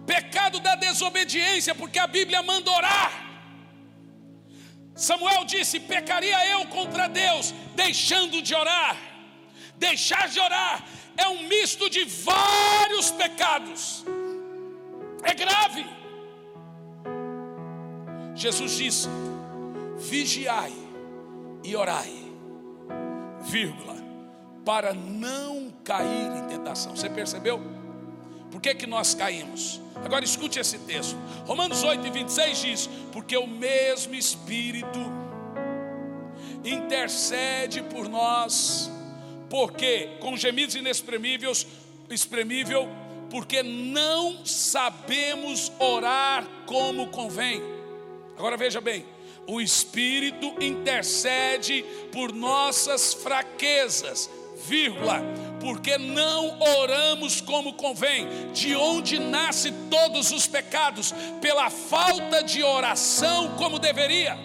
Pecado 0.04 0.58
da 0.58 0.74
desobediência, 0.74 1.72
porque 1.72 2.00
a 2.00 2.08
Bíblia 2.08 2.42
manda 2.42 2.68
orar. 2.72 3.12
Samuel 4.96 5.44
disse: 5.44 5.78
Pecaria 5.78 6.40
eu 6.48 6.66
contra 6.66 7.06
Deus, 7.06 7.54
deixando 7.76 8.42
de 8.42 8.56
orar. 8.56 8.96
Deixar 9.76 10.28
de 10.28 10.40
orar 10.40 10.84
é 11.16 11.28
um 11.28 11.44
misto 11.46 11.88
de 11.88 12.02
vários 12.04 13.12
pecados, 13.12 14.04
é 15.22 15.32
grave. 15.32 15.99
Jesus 18.34 18.76
disse: 18.76 19.08
Vigiai 19.98 20.72
e 21.62 21.76
orai, 21.76 22.12
vírgula, 23.42 23.96
para 24.64 24.94
não 24.94 25.72
cair 25.84 26.30
em 26.36 26.48
tentação. 26.48 26.96
Você 26.96 27.08
percebeu? 27.08 27.60
Por 28.50 28.60
que, 28.60 28.74
que 28.74 28.86
nós 28.86 29.14
caímos? 29.14 29.80
Agora 30.04 30.24
escute 30.24 30.58
esse 30.58 30.78
texto. 30.80 31.16
Romanos 31.46 31.82
8 31.82 32.06
e 32.06 32.10
26 32.10 32.58
diz: 32.58 32.90
Porque 33.12 33.36
o 33.36 33.46
mesmo 33.46 34.14
Espírito 34.14 34.98
intercede 36.64 37.82
por 37.82 38.08
nós, 38.08 38.90
porque 39.48 40.16
com 40.20 40.36
gemidos 40.36 40.74
inexprimíveis, 40.74 41.66
expremível, 42.08 42.88
porque 43.30 43.62
não 43.62 44.44
sabemos 44.44 45.70
orar 45.78 46.44
como 46.66 47.08
convém. 47.08 47.79
Agora 48.40 48.56
veja 48.56 48.80
bem, 48.80 49.04
o 49.46 49.60
Espírito 49.60 50.54
intercede 50.62 51.84
por 52.10 52.32
nossas 52.32 53.12
fraquezas, 53.12 54.30
vírgula, 54.66 55.20
porque 55.60 55.98
não 55.98 56.58
oramos 56.58 57.42
como 57.42 57.74
convém, 57.74 58.26
de 58.54 58.74
onde 58.74 59.18
nasce 59.18 59.70
todos 59.90 60.32
os 60.32 60.46
pecados, 60.46 61.12
pela 61.42 61.68
falta 61.68 62.42
de 62.42 62.62
oração 62.62 63.56
como 63.58 63.78
deveria. 63.78 64.38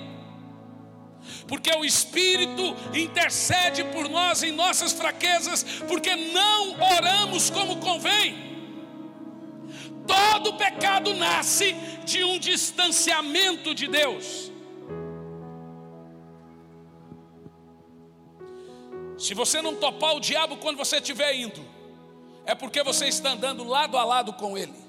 Porque 1.47 1.71
o 1.71 1.85
Espírito 1.85 2.75
intercede 2.93 3.81
por 3.85 4.09
nós 4.09 4.43
em 4.43 4.51
nossas 4.51 4.91
fraquezas, 4.91 5.63
porque 5.87 6.17
não 6.17 6.81
oramos 6.97 7.49
como 7.49 7.77
convém. 7.77 8.54
Todo 10.07 10.53
pecado 10.57 11.13
nasce 11.13 11.73
de 12.05 12.23
um 12.23 12.37
distanciamento 12.37 13.73
de 13.73 13.87
Deus. 13.87 14.51
Se 19.17 19.33
você 19.33 19.61
não 19.61 19.75
topar 19.75 20.15
o 20.15 20.19
diabo 20.19 20.57
quando 20.57 20.77
você 20.77 20.97
estiver 20.97 21.33
indo, 21.35 21.65
é 22.45 22.53
porque 22.53 22.83
você 22.83 23.07
está 23.07 23.31
andando 23.31 23.63
lado 23.63 23.97
a 23.97 24.03
lado 24.03 24.33
com 24.33 24.57
ele. 24.57 24.85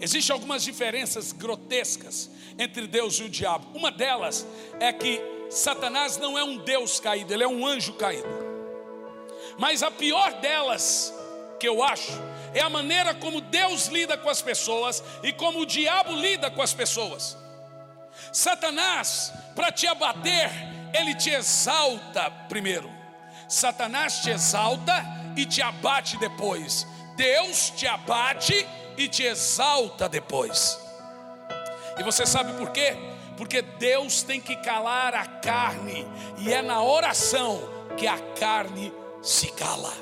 Existem 0.00 0.34
algumas 0.34 0.64
diferenças 0.64 1.30
grotescas 1.30 2.28
entre 2.58 2.88
Deus 2.88 3.14
e 3.20 3.22
o 3.22 3.28
diabo. 3.28 3.68
Uma 3.72 3.92
delas 3.92 4.44
é 4.80 4.92
que 4.92 5.20
Satanás 5.48 6.16
não 6.16 6.36
é 6.36 6.42
um 6.42 6.56
Deus 6.56 6.98
caído, 6.98 7.32
ele 7.32 7.44
é 7.44 7.48
um 7.48 7.64
anjo 7.64 7.92
caído. 7.92 8.51
Mas 9.58 9.82
a 9.82 9.90
pior 9.90 10.32
delas, 10.40 11.12
que 11.58 11.68
eu 11.68 11.82
acho, 11.82 12.12
é 12.54 12.60
a 12.60 12.68
maneira 12.68 13.14
como 13.14 13.40
Deus 13.40 13.86
lida 13.86 14.16
com 14.16 14.28
as 14.28 14.42
pessoas 14.42 15.02
e 15.22 15.32
como 15.32 15.60
o 15.60 15.66
diabo 15.66 16.12
lida 16.12 16.50
com 16.50 16.62
as 16.62 16.74
pessoas. 16.74 17.36
Satanás, 18.32 19.32
para 19.54 19.72
te 19.72 19.86
abater, 19.86 20.50
ele 20.92 21.14
te 21.14 21.30
exalta 21.30 22.30
primeiro. 22.48 22.90
Satanás 23.48 24.20
te 24.20 24.30
exalta 24.30 25.04
e 25.36 25.44
te 25.46 25.62
abate 25.62 26.16
depois. 26.18 26.86
Deus 27.16 27.70
te 27.70 27.86
abate 27.86 28.66
e 28.96 29.08
te 29.08 29.22
exalta 29.22 30.08
depois. 30.08 30.78
E 31.98 32.02
você 32.02 32.24
sabe 32.26 32.52
por 32.54 32.70
quê? 32.70 32.96
Porque 33.36 33.62
Deus 33.62 34.22
tem 34.22 34.40
que 34.40 34.56
calar 34.56 35.14
a 35.14 35.26
carne, 35.26 36.06
e 36.38 36.52
é 36.52 36.62
na 36.62 36.82
oração 36.82 37.60
que 37.96 38.06
a 38.06 38.18
carne 38.38 38.92
se 39.22 39.50
cala. 39.52 39.92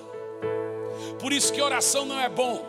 Por 1.20 1.32
isso 1.32 1.52
que 1.52 1.60
oração 1.60 2.06
não 2.06 2.18
é 2.18 2.28
bom, 2.28 2.64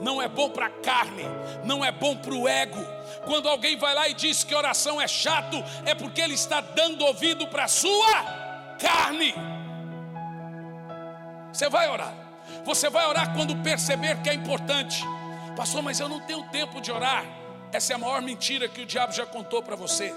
não 0.00 0.20
é 0.20 0.28
bom 0.28 0.50
para 0.50 0.66
a 0.66 0.70
carne, 0.70 1.24
não 1.64 1.84
é 1.84 1.90
bom 1.90 2.16
para 2.16 2.34
o 2.34 2.46
ego, 2.46 2.84
quando 3.24 3.48
alguém 3.48 3.76
vai 3.76 3.94
lá 3.94 4.08
e 4.08 4.14
diz 4.14 4.44
que 4.44 4.54
oração 4.54 5.00
é 5.00 5.08
chato, 5.08 5.56
é 5.86 5.94
porque 5.94 6.20
ele 6.20 6.34
está 6.34 6.60
dando 6.60 7.04
ouvido 7.04 7.46
para 7.46 7.64
a 7.64 7.68
sua 7.68 8.76
carne. 8.78 9.34
Você 11.52 11.68
vai 11.68 11.88
orar. 11.88 12.12
Você 12.64 12.90
vai 12.90 13.06
orar 13.06 13.32
quando 13.32 13.56
perceber 13.62 14.20
que 14.22 14.28
é 14.28 14.34
importante. 14.34 15.02
Pastor, 15.56 15.82
mas 15.82 16.00
eu 16.00 16.08
não 16.08 16.20
tenho 16.20 16.42
tempo 16.50 16.80
de 16.80 16.90
orar. 16.90 17.24
Essa 17.72 17.94
é 17.94 17.96
a 17.96 17.98
maior 17.98 18.20
mentira 18.20 18.68
que 18.68 18.82
o 18.82 18.86
diabo 18.86 19.12
já 19.12 19.24
contou 19.24 19.62
para 19.62 19.76
você 19.76 20.12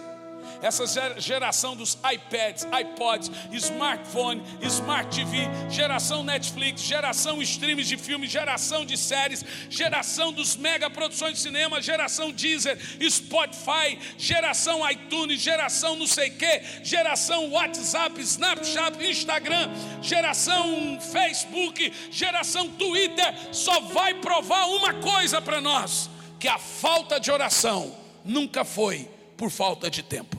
essa 0.62 0.86
geração 1.20 1.76
dos 1.76 1.96
iPads, 1.96 2.66
iPods, 2.66 3.32
smartphone, 3.52 4.44
Smart 4.62 5.16
TV, 5.16 5.48
geração 5.70 6.24
Netflix, 6.24 6.82
geração 6.82 7.42
streams 7.42 7.88
de 7.88 7.98
filmes, 7.98 8.32
geração 8.32 8.86
de 8.86 8.98
séries, 8.98 9.44
geração 9.70 10.32
dos 10.32 10.56
mega 10.56 10.90
produções 10.90 11.34
de 11.34 11.40
cinema, 11.40 11.82
geração 11.82 12.32
Deezer, 12.32 12.78
Spotify, 13.10 14.00
geração 14.18 14.90
iTunes, 14.90 15.42
geração 15.42 15.96
não 15.96 16.08
sei 16.08 16.30
que, 16.30 16.62
geração 16.84 17.52
WhatsApp, 17.52 18.20
Snapchat, 18.22 19.04
Instagram, 19.06 19.70
geração 20.02 21.00
Facebook, 21.00 21.94
geração 22.12 22.70
Twitter, 22.70 23.34
só 23.52 23.80
vai 23.82 24.14
provar 24.16 24.66
uma 24.68 24.94
coisa 24.96 25.42
para 25.42 25.62
nós: 25.62 26.10
que 26.40 26.48
a 26.48 26.58
falta 26.58 27.20
de 27.20 27.32
oração 27.32 27.96
nunca 28.24 28.64
foi 28.64 29.17
por 29.38 29.52
falta 29.52 29.90
de 29.90 30.02
tempo. 30.02 30.36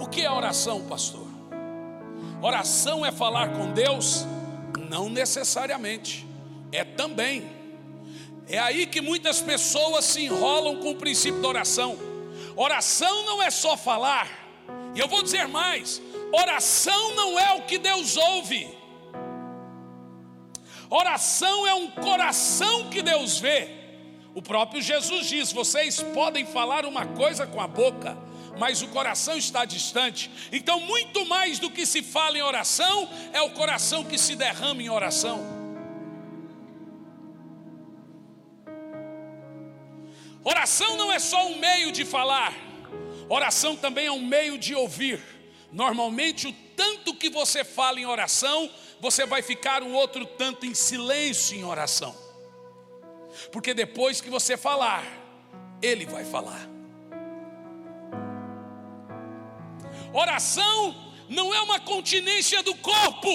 O 0.00 0.06
que 0.06 0.20
é 0.20 0.30
oração, 0.30 0.82
pastor? 0.86 1.26
Oração 2.40 3.04
é 3.04 3.10
falar 3.10 3.52
com 3.52 3.72
Deus? 3.72 4.24
Não 4.88 5.08
necessariamente, 5.08 6.24
é 6.70 6.84
também. 6.84 7.50
É 8.46 8.58
aí 8.58 8.86
que 8.86 9.00
muitas 9.00 9.40
pessoas 9.40 10.04
se 10.04 10.22
enrolam 10.22 10.76
com 10.76 10.90
o 10.90 10.96
princípio 10.96 11.40
da 11.40 11.48
oração. 11.48 11.98
Oração 12.54 13.24
não 13.24 13.42
é 13.42 13.50
só 13.50 13.76
falar, 13.76 14.43
e 14.94 15.00
eu 15.00 15.08
vou 15.08 15.22
dizer 15.22 15.48
mais: 15.48 16.00
oração 16.32 17.14
não 17.14 17.38
é 17.38 17.52
o 17.54 17.62
que 17.62 17.78
Deus 17.78 18.16
ouve, 18.16 18.68
oração 20.88 21.66
é 21.66 21.74
um 21.74 21.90
coração 21.90 22.88
que 22.90 23.02
Deus 23.02 23.38
vê. 23.38 23.68
O 24.34 24.42
próprio 24.42 24.82
Jesus 24.82 25.26
diz: 25.26 25.52
vocês 25.52 26.02
podem 26.02 26.44
falar 26.44 26.84
uma 26.84 27.06
coisa 27.06 27.46
com 27.46 27.60
a 27.60 27.68
boca, 27.68 28.16
mas 28.58 28.82
o 28.82 28.88
coração 28.88 29.36
está 29.36 29.64
distante. 29.64 30.30
Então, 30.52 30.80
muito 30.80 31.24
mais 31.26 31.58
do 31.58 31.70
que 31.70 31.86
se 31.86 32.02
fala 32.02 32.36
em 32.36 32.42
oração, 32.42 33.08
é 33.32 33.40
o 33.40 33.50
coração 33.50 34.04
que 34.04 34.18
se 34.18 34.34
derrama 34.34 34.82
em 34.82 34.88
oração. 34.88 35.64
Oração 40.42 40.96
não 40.96 41.10
é 41.10 41.18
só 41.18 41.46
um 41.46 41.58
meio 41.58 41.90
de 41.90 42.04
falar, 42.04 42.52
Oração 43.28 43.76
também 43.76 44.06
é 44.06 44.12
um 44.12 44.24
meio 44.24 44.58
de 44.58 44.74
ouvir. 44.74 45.20
Normalmente, 45.72 46.46
o 46.46 46.52
tanto 46.76 47.14
que 47.14 47.30
você 47.30 47.64
fala 47.64 47.98
em 47.98 48.06
oração, 48.06 48.70
você 49.00 49.24
vai 49.26 49.42
ficar 49.42 49.82
um 49.82 49.94
outro 49.94 50.26
tanto 50.26 50.66
em 50.66 50.74
silêncio 50.74 51.56
em 51.56 51.64
oração. 51.64 52.14
Porque 53.50 53.74
depois 53.74 54.20
que 54.20 54.30
você 54.30 54.56
falar, 54.56 55.04
Ele 55.82 56.06
vai 56.06 56.24
falar. 56.24 56.68
Oração 60.12 60.94
não 61.28 61.52
é 61.52 61.60
uma 61.60 61.80
continência 61.80 62.62
do 62.62 62.74
corpo, 62.76 63.28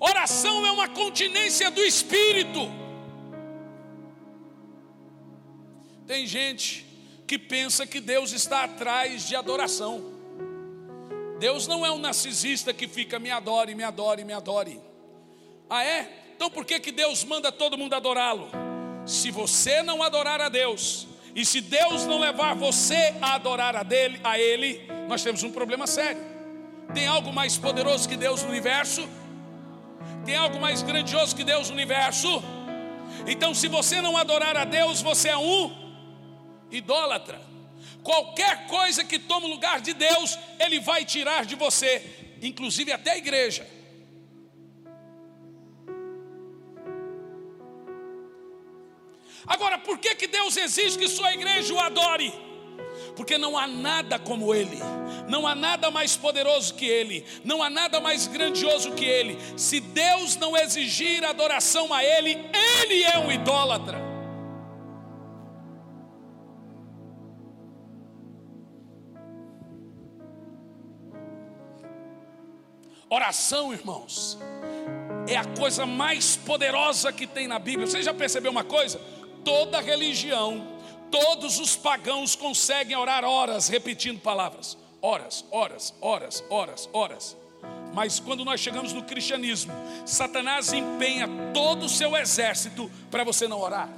oração 0.00 0.66
é 0.66 0.72
uma 0.72 0.88
continência 0.88 1.70
do 1.70 1.80
espírito. 1.82 2.60
Tem 6.06 6.26
gente 6.26 6.85
que 7.26 7.38
pensa 7.38 7.86
que 7.86 8.00
Deus 8.00 8.32
está 8.32 8.64
atrás 8.64 9.26
de 9.26 9.34
adoração. 9.34 10.14
Deus 11.38 11.66
não 11.66 11.84
é 11.84 11.90
um 11.90 11.98
narcisista 11.98 12.72
que 12.72 12.86
fica 12.86 13.18
me 13.18 13.30
adore, 13.30 13.74
me 13.74 13.82
adore, 13.82 14.24
me 14.24 14.32
adore. 14.32 14.80
Ah 15.68 15.84
é? 15.84 16.08
Então 16.34 16.50
por 16.50 16.64
que 16.64 16.78
que 16.80 16.92
Deus 16.92 17.24
manda 17.24 17.50
todo 17.50 17.76
mundo 17.76 17.94
adorá-lo? 17.94 18.48
Se 19.04 19.30
você 19.30 19.82
não 19.82 20.02
adorar 20.02 20.40
a 20.40 20.48
Deus, 20.48 21.06
e 21.36 21.44
se 21.44 21.60
Deus 21.60 22.06
não 22.06 22.18
levar 22.18 22.54
você 22.54 23.14
a 23.20 23.34
adorar 23.34 23.76
a 23.76 23.82
dele, 23.82 24.18
a 24.24 24.38
ele, 24.38 24.80
nós 25.06 25.22
temos 25.22 25.42
um 25.42 25.52
problema 25.52 25.86
sério. 25.86 26.24
Tem 26.94 27.06
algo 27.06 27.30
mais 27.30 27.58
poderoso 27.58 28.08
que 28.08 28.16
Deus 28.16 28.42
no 28.42 28.48
universo? 28.48 29.06
Tem 30.24 30.34
algo 30.34 30.58
mais 30.58 30.80
grandioso 30.82 31.36
que 31.36 31.44
Deus 31.44 31.68
no 31.68 31.74
universo? 31.74 32.42
Então, 33.26 33.54
se 33.54 33.68
você 33.68 34.00
não 34.00 34.16
adorar 34.16 34.56
a 34.56 34.64
Deus, 34.64 35.02
você 35.02 35.28
é 35.28 35.36
um 35.36 35.85
idólatra. 36.70 37.40
Qualquer 38.02 38.66
coisa 38.66 39.04
que 39.04 39.18
tome 39.18 39.46
o 39.46 39.50
lugar 39.50 39.80
de 39.80 39.92
Deus, 39.92 40.38
Ele 40.58 40.78
vai 40.78 41.04
tirar 41.04 41.44
de 41.44 41.54
você, 41.54 42.36
inclusive 42.40 42.92
até 42.92 43.12
a 43.12 43.18
igreja. 43.18 43.66
Agora, 49.46 49.78
por 49.78 49.98
que, 49.98 50.14
que 50.14 50.26
Deus 50.26 50.56
exige 50.56 50.98
que 50.98 51.08
sua 51.08 51.32
igreja 51.32 51.72
o 51.72 51.78
adore? 51.78 52.32
Porque 53.14 53.38
não 53.38 53.56
há 53.56 53.66
nada 53.66 54.18
como 54.18 54.54
Ele, 54.54 54.78
não 55.28 55.46
há 55.46 55.54
nada 55.54 55.90
mais 55.90 56.16
poderoso 56.16 56.74
que 56.74 56.84
Ele, 56.84 57.24
não 57.44 57.62
há 57.62 57.70
nada 57.70 58.00
mais 58.00 58.26
grandioso 58.26 58.92
que 58.92 59.04
Ele. 59.04 59.38
Se 59.56 59.80
Deus 59.80 60.36
não 60.36 60.56
exigir 60.56 61.24
adoração 61.24 61.92
a 61.92 62.04
Ele, 62.04 62.38
Ele 62.80 63.02
é 63.04 63.18
um 63.18 63.32
idólatra. 63.32 64.05
Oração, 73.08 73.72
irmãos, 73.72 74.36
é 75.28 75.36
a 75.36 75.44
coisa 75.44 75.86
mais 75.86 76.36
poderosa 76.36 77.12
que 77.12 77.26
tem 77.26 77.46
na 77.46 77.58
Bíblia. 77.58 77.86
Você 77.86 78.02
já 78.02 78.12
percebeu 78.12 78.50
uma 78.50 78.64
coisa? 78.64 79.00
Toda 79.44 79.80
religião, 79.80 80.66
todos 81.08 81.60
os 81.60 81.76
pagãos 81.76 82.34
conseguem 82.34 82.96
orar 82.96 83.24
horas 83.24 83.68
repetindo 83.68 84.20
palavras. 84.20 84.76
Horas, 85.00 85.44
horas, 85.52 85.94
horas, 86.00 86.44
horas, 86.50 86.88
horas. 86.92 87.36
Mas 87.94 88.18
quando 88.18 88.44
nós 88.44 88.60
chegamos 88.60 88.92
no 88.92 89.04
cristianismo, 89.04 89.72
Satanás 90.04 90.72
empenha 90.72 91.28
todo 91.54 91.86
o 91.86 91.88
seu 91.88 92.16
exército 92.16 92.90
para 93.08 93.22
você 93.22 93.46
não 93.46 93.60
orar. 93.60 93.88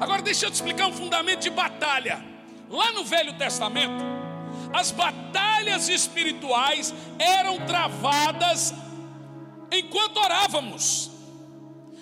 Agora 0.00 0.22
deixa 0.22 0.46
eu 0.46 0.50
te 0.50 0.54
explicar 0.54 0.86
um 0.86 0.92
fundamento 0.92 1.40
de 1.40 1.50
batalha. 1.50 2.24
Lá 2.70 2.92
no 2.92 3.04
Velho 3.04 3.34
Testamento, 3.34 4.02
as 4.72 4.90
batalhas 4.90 5.88
espirituais 5.88 6.94
eram 7.18 7.64
travadas 7.66 8.74
enquanto 9.70 10.18
orávamos. 10.18 11.10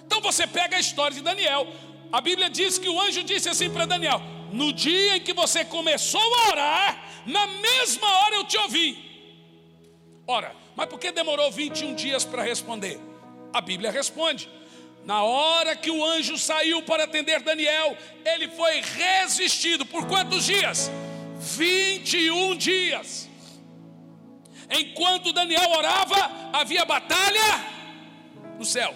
Então 0.06 0.20
você 0.20 0.46
pega 0.46 0.76
a 0.76 0.80
história 0.80 1.16
de 1.16 1.22
Daniel. 1.22 1.66
A 2.12 2.20
Bíblia 2.20 2.48
diz 2.50 2.78
que 2.78 2.88
o 2.88 3.00
anjo 3.00 3.22
disse 3.24 3.48
assim 3.48 3.70
para 3.70 3.86
Daniel: 3.86 4.20
No 4.52 4.72
dia 4.72 5.16
em 5.16 5.20
que 5.20 5.32
você 5.32 5.64
começou 5.64 6.20
a 6.20 6.48
orar, 6.50 7.04
na 7.26 7.46
mesma 7.46 8.08
hora 8.18 8.36
eu 8.36 8.44
te 8.44 8.56
ouvi. 8.58 9.04
Ora, 10.26 10.54
mas 10.76 10.86
por 10.86 10.98
que 10.98 11.12
demorou 11.12 11.50
21 11.50 11.94
dias 11.94 12.24
para 12.24 12.42
responder? 12.42 13.00
A 13.52 13.60
Bíblia 13.60 13.90
responde. 13.90 14.48
Na 15.04 15.22
hora 15.22 15.76
que 15.76 15.90
o 15.90 16.02
anjo 16.02 16.38
saiu 16.38 16.82
para 16.82 17.04
atender 17.04 17.40
Daniel, 17.40 17.96
ele 18.24 18.48
foi 18.48 18.80
resistido 18.80 19.84
por 19.84 20.06
quantos 20.06 20.46
dias? 20.46 20.90
21 21.44 22.56
dias. 22.56 23.28
Enquanto 24.70 25.32
Daniel 25.32 25.70
orava, 25.70 26.50
havia 26.52 26.84
batalha 26.84 27.64
no 28.58 28.64
céu. 28.64 28.94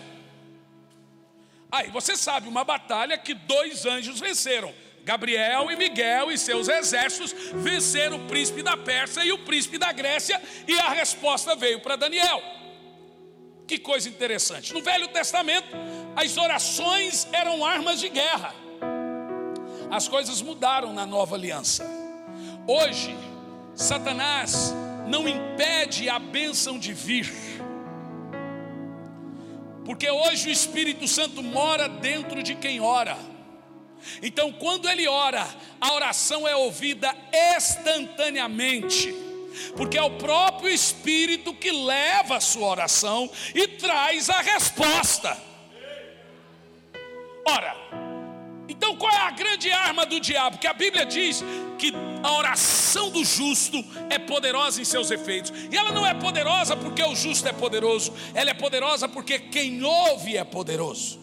Aí 1.70 1.90
você 1.90 2.16
sabe, 2.16 2.48
uma 2.48 2.64
batalha 2.64 3.18
que 3.18 3.34
dois 3.34 3.84
anjos 3.84 4.18
venceram. 4.18 4.74
Gabriel 5.04 5.70
e 5.70 5.76
Miguel 5.76 6.30
e 6.30 6.38
seus 6.38 6.68
exércitos 6.68 7.34
venceram 7.54 8.16
o 8.18 8.26
príncipe 8.26 8.62
da 8.62 8.76
Pérsia 8.76 9.24
e 9.24 9.32
o 9.32 9.38
príncipe 9.38 9.78
da 9.78 9.90
Grécia, 9.90 10.40
e 10.66 10.78
a 10.78 10.90
resposta 10.90 11.56
veio 11.56 11.80
para 11.80 11.96
Daniel. 11.96 12.42
Que 13.66 13.78
coisa 13.78 14.08
interessante. 14.08 14.72
No 14.72 14.82
Velho 14.82 15.08
Testamento, 15.08 15.68
as 16.16 16.37
orações 16.37 17.26
eram 17.32 17.64
armas 17.64 18.00
de 18.00 18.08
guerra. 18.08 18.54
As 19.90 20.08
coisas 20.08 20.42
mudaram 20.42 20.92
na 20.92 21.06
nova 21.06 21.37
aliança. 21.37 21.97
Hoje, 22.70 23.16
Satanás 23.74 24.74
não 25.07 25.26
impede 25.26 26.11
a 26.11 26.18
bênção 26.18 26.78
de 26.78 26.92
vir, 26.92 27.33
porque 29.87 30.11
hoje 30.11 30.50
o 30.50 30.52
Espírito 30.52 31.09
Santo 31.09 31.42
mora 31.42 31.88
dentro 31.88 32.42
de 32.42 32.54
quem 32.54 32.78
ora. 32.78 33.16
Então, 34.22 34.52
quando 34.52 34.87
ele 34.87 35.09
ora, 35.09 35.48
a 35.81 35.94
oração 35.94 36.46
é 36.46 36.54
ouvida 36.54 37.11
instantaneamente, 37.57 39.14
porque 39.74 39.96
é 39.96 40.02
o 40.02 40.18
próprio 40.18 40.68
Espírito 40.68 41.54
que 41.54 41.72
leva 41.72 42.37
a 42.37 42.40
sua 42.40 42.68
oração 42.68 43.31
e 43.54 43.66
traz 43.66 44.28
a 44.28 44.42
resposta. 44.42 45.38
Ora, 47.46 47.74
é 49.18 49.22
a 49.22 49.31
grande 49.31 49.70
arma 49.70 50.07
do 50.07 50.20
diabo? 50.20 50.59
Que 50.59 50.66
a 50.66 50.72
Bíblia 50.72 51.04
diz 51.04 51.42
que 51.78 51.92
a 52.22 52.33
oração 52.33 53.11
do 53.11 53.24
justo 53.24 53.85
é 54.11 54.18
poderosa 54.18 54.81
em 54.81 54.85
seus 54.85 55.11
efeitos. 55.11 55.52
E 55.70 55.76
ela 55.76 55.92
não 55.92 56.07
é 56.07 56.14
poderosa 56.14 56.76
porque 56.76 57.02
o 57.02 57.14
justo 57.14 57.48
é 57.48 57.52
poderoso, 57.52 58.12
ela 58.35 58.50
é 58.50 58.54
poderosa 58.54 59.09
porque 59.09 59.38
quem 59.38 59.83
ouve 59.83 60.37
é 60.37 60.44
poderoso. 60.44 61.18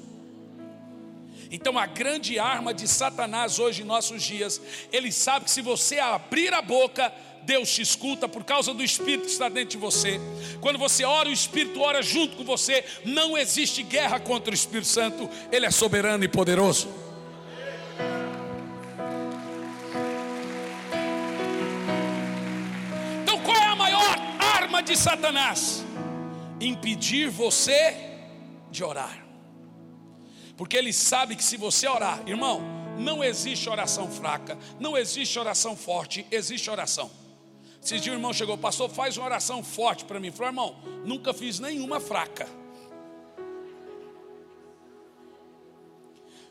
Então, 1.51 1.77
a 1.77 1.85
grande 1.85 2.37
arma 2.39 2.73
de 2.73 2.87
Satanás 2.87 3.59
hoje 3.59 3.83
em 3.83 3.85
nossos 3.85 4.21
dias, 4.23 4.61
ele 4.91 5.11
sabe 5.11 5.45
que 5.45 5.51
se 5.51 5.61
você 5.61 5.99
abrir 5.99 6.53
a 6.53 6.61
boca, 6.61 7.13
Deus 7.43 7.71
te 7.71 7.81
escuta 7.81 8.27
por 8.27 8.43
causa 8.43 8.73
do 8.73 8.83
Espírito 8.83 9.25
que 9.25 9.31
está 9.31 9.47
dentro 9.47 9.69
de 9.69 9.77
você. 9.77 10.19
Quando 10.59 10.79
você 10.79 11.05
ora, 11.05 11.29
o 11.29 11.31
Espírito 11.31 11.79
ora 11.79 12.01
junto 12.01 12.35
com 12.35 12.43
você. 12.43 12.83
Não 13.05 13.37
existe 13.37 13.83
guerra 13.83 14.19
contra 14.19 14.51
o 14.51 14.53
Espírito 14.53 14.87
Santo, 14.87 15.29
ele 15.51 15.65
é 15.65 15.71
soberano 15.71 16.23
e 16.23 16.27
poderoso. 16.27 17.04
De 24.85 24.95
Satanás? 24.95 25.83
Impedir 26.61 27.29
você 27.29 27.95
de 28.71 28.83
orar. 28.83 29.25
Porque 30.55 30.77
ele 30.77 30.93
sabe 30.93 31.35
que 31.35 31.43
se 31.43 31.57
você 31.57 31.87
orar, 31.87 32.21
irmão, 32.25 32.61
não 32.97 33.23
existe 33.23 33.69
oração 33.69 34.09
fraca, 34.09 34.57
não 34.79 34.97
existe 34.97 35.37
oração 35.37 35.75
forte, 35.75 36.25
existe 36.31 36.69
oração. 36.69 37.11
Se 37.81 37.95
o 37.95 38.13
irmão 38.13 38.33
chegou, 38.33 38.57
pastor, 38.57 38.89
faz 38.89 39.17
uma 39.17 39.27
oração 39.27 39.63
forte 39.63 40.05
para 40.05 40.19
mim. 40.19 40.31
Falou, 40.31 40.49
irmão, 40.49 40.75
nunca 41.05 41.33
fiz 41.33 41.59
nenhuma 41.59 41.99
fraca. 41.99 42.47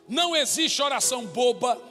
Não 0.07 0.35
existe 0.35 0.81
oração 0.81 1.25
boba, 1.25 1.81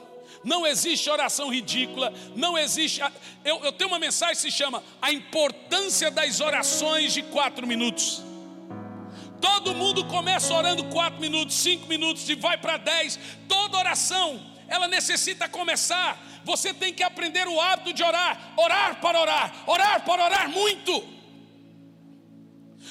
não 0.45 0.65
existe 0.65 1.09
oração 1.09 1.49
ridícula, 1.49 2.13
não 2.35 2.55
existe. 2.55 3.01
Eu, 3.43 3.61
eu 3.63 3.71
tenho 3.71 3.89
uma 3.89 3.97
mensagem 3.97 4.35
que 4.35 4.41
se 4.41 4.51
chama 4.51 4.83
A 5.01 5.11
Importância 5.11 6.11
das 6.11 6.39
Orações 6.39 7.13
de 7.13 7.23
quatro 7.23 7.65
minutos. 7.65 8.21
Todo 9.41 9.73
mundo 9.73 10.05
começa 10.05 10.53
orando 10.53 10.83
quatro 10.85 11.19
minutos, 11.19 11.55
cinco 11.55 11.87
minutos 11.87 12.29
e 12.29 12.35
vai 12.35 12.59
para 12.59 12.77
dez. 12.77 13.19
Toda 13.47 13.79
oração, 13.79 14.39
ela 14.67 14.87
necessita 14.87 15.49
começar. 15.49 16.23
Você 16.43 16.71
tem 16.71 16.93
que 16.93 17.01
aprender 17.01 17.47
o 17.47 17.59
hábito 17.59 17.91
de 17.91 18.03
orar, 18.03 18.53
orar 18.55 19.01
para 19.01 19.19
orar, 19.19 19.63
orar 19.65 20.05
para 20.05 20.25
orar 20.25 20.49
muito. 20.49 21.03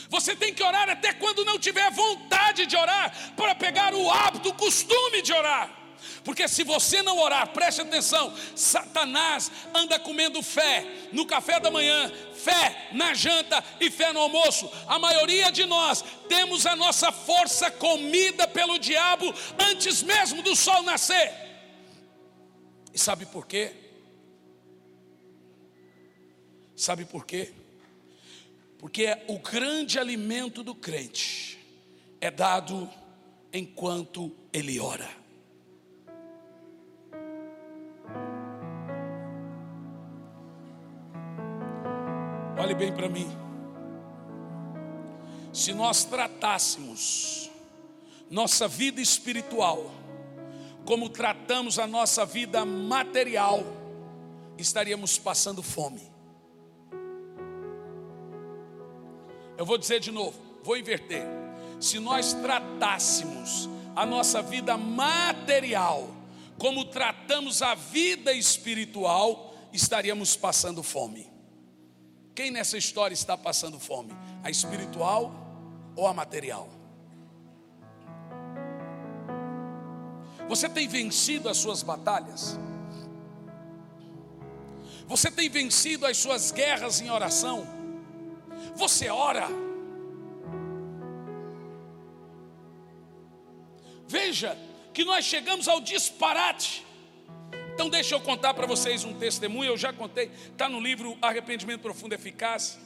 Você 0.08 0.34
tem 0.34 0.52
que 0.52 0.62
orar 0.62 0.90
até 0.90 1.12
quando 1.12 1.44
não 1.44 1.56
tiver 1.56 1.88
vontade 1.92 2.66
de 2.66 2.76
orar, 2.76 3.14
para 3.36 3.54
pegar 3.54 3.94
o 3.94 4.10
hábito, 4.10 4.48
o 4.48 4.54
costume 4.54 5.22
de 5.22 5.32
orar. 5.32 5.83
Porque 6.24 6.48
se 6.48 6.64
você 6.64 7.02
não 7.02 7.18
orar, 7.18 7.52
preste 7.52 7.80
atenção, 7.80 8.34
Satanás 8.54 9.50
anda 9.74 9.98
comendo 9.98 10.42
fé 10.42 10.86
no 11.12 11.26
café 11.26 11.60
da 11.60 11.70
manhã, 11.70 12.10
fé 12.34 12.90
na 12.92 13.14
janta 13.14 13.62
e 13.80 13.90
fé 13.90 14.12
no 14.12 14.20
almoço. 14.20 14.70
A 14.86 14.98
maioria 14.98 15.50
de 15.50 15.64
nós 15.64 16.04
temos 16.28 16.66
a 16.66 16.76
nossa 16.76 17.12
força 17.12 17.70
comida 17.70 18.46
pelo 18.48 18.78
diabo 18.78 19.32
antes 19.58 20.02
mesmo 20.02 20.42
do 20.42 20.54
sol 20.54 20.82
nascer. 20.82 21.32
E 22.92 22.98
sabe 22.98 23.26
por 23.26 23.46
quê? 23.46 23.72
Sabe 26.76 27.04
por 27.04 27.24
quê? 27.24 27.52
Porque 28.78 29.16
o 29.28 29.38
grande 29.38 29.98
alimento 29.98 30.62
do 30.62 30.74
crente 30.74 31.58
é 32.20 32.30
dado 32.30 32.90
enquanto 33.52 34.30
ele 34.52 34.78
ora. 34.80 35.23
Olhe 42.64 42.74
bem 42.74 42.90
para 42.90 43.10
mim. 43.10 43.28
Se 45.52 45.74
nós 45.74 46.02
tratássemos 46.02 47.50
nossa 48.30 48.66
vida 48.66 49.02
espiritual 49.02 49.90
como 50.86 51.10
tratamos 51.10 51.78
a 51.78 51.86
nossa 51.86 52.24
vida 52.24 52.64
material, 52.64 53.62
estaríamos 54.56 55.18
passando 55.18 55.62
fome. 55.62 56.10
Eu 59.58 59.66
vou 59.66 59.76
dizer 59.76 60.00
de 60.00 60.10
novo, 60.10 60.40
vou 60.62 60.78
inverter. 60.78 61.26
Se 61.78 61.98
nós 61.98 62.32
tratássemos 62.32 63.68
a 63.94 64.06
nossa 64.06 64.40
vida 64.40 64.74
material 64.78 66.08
como 66.56 66.86
tratamos 66.86 67.60
a 67.60 67.74
vida 67.74 68.32
espiritual, 68.32 69.54
estaríamos 69.70 70.34
passando 70.34 70.82
fome. 70.82 71.33
Quem 72.34 72.50
nessa 72.50 72.76
história 72.76 73.14
está 73.14 73.38
passando 73.38 73.78
fome? 73.78 74.12
A 74.42 74.50
espiritual 74.50 75.32
ou 75.94 76.06
a 76.06 76.12
material? 76.12 76.68
Você 80.48 80.68
tem 80.68 80.88
vencido 80.88 81.48
as 81.48 81.56
suas 81.56 81.82
batalhas? 81.82 82.58
Você 85.06 85.30
tem 85.30 85.48
vencido 85.48 86.06
as 86.06 86.16
suas 86.16 86.50
guerras 86.50 87.00
em 87.00 87.10
oração? 87.10 87.66
Você 88.74 89.08
ora? 89.08 89.46
Veja 94.08 94.58
que 94.92 95.04
nós 95.04 95.24
chegamos 95.24 95.68
ao 95.68 95.80
disparate. 95.80 96.84
Então, 97.74 97.90
deixa 97.90 98.14
eu 98.14 98.20
contar 98.20 98.54
para 98.54 98.66
vocês 98.66 99.04
um 99.04 99.14
testemunho. 99.14 99.72
Eu 99.72 99.76
já 99.76 99.92
contei, 99.92 100.30
está 100.52 100.68
no 100.68 100.80
livro 100.80 101.18
Arrependimento 101.20 101.80
Profundo 101.80 102.12
e 102.12 102.14
Eficaz. 102.14 102.78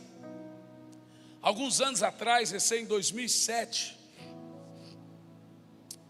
Alguns 1.42 1.82
anos 1.82 2.02
atrás, 2.02 2.50
recém 2.50 2.82
em 2.82 2.86
2007, 2.86 3.98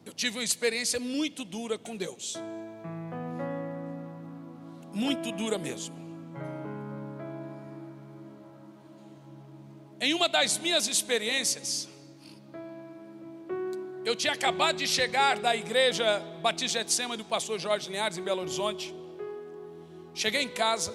eu 0.07 0.13
tive 0.15 0.39
uma 0.39 0.45
experiência 0.45 1.01
muito 1.01 1.45
dura 1.45 1.77
com 1.77 1.97
Deus. 1.97 2.37
Muito 4.95 5.33
dura 5.33 5.59
mesmo. 5.59 5.97
Em 10.01 10.15
uma 10.15 10.29
das 10.29 10.57
minhas 10.57 10.87
experiências, 10.87 11.89
eu 14.09 14.17
tinha 14.17 14.33
acabado 14.33 14.77
de 14.77 14.87
chegar 14.87 15.39
da 15.39 15.55
igreja 15.55 16.21
Batista 16.41 16.83
de 16.83 16.91
Sema 16.91 17.15
do 17.15 17.27
pastor 17.27 17.59
Jorge 17.59 17.91
Linhares 17.91 18.17
em 18.17 18.23
Belo 18.23 18.41
Horizonte. 18.41 18.95
Cheguei 20.15 20.41
em 20.41 20.49
casa, 20.49 20.95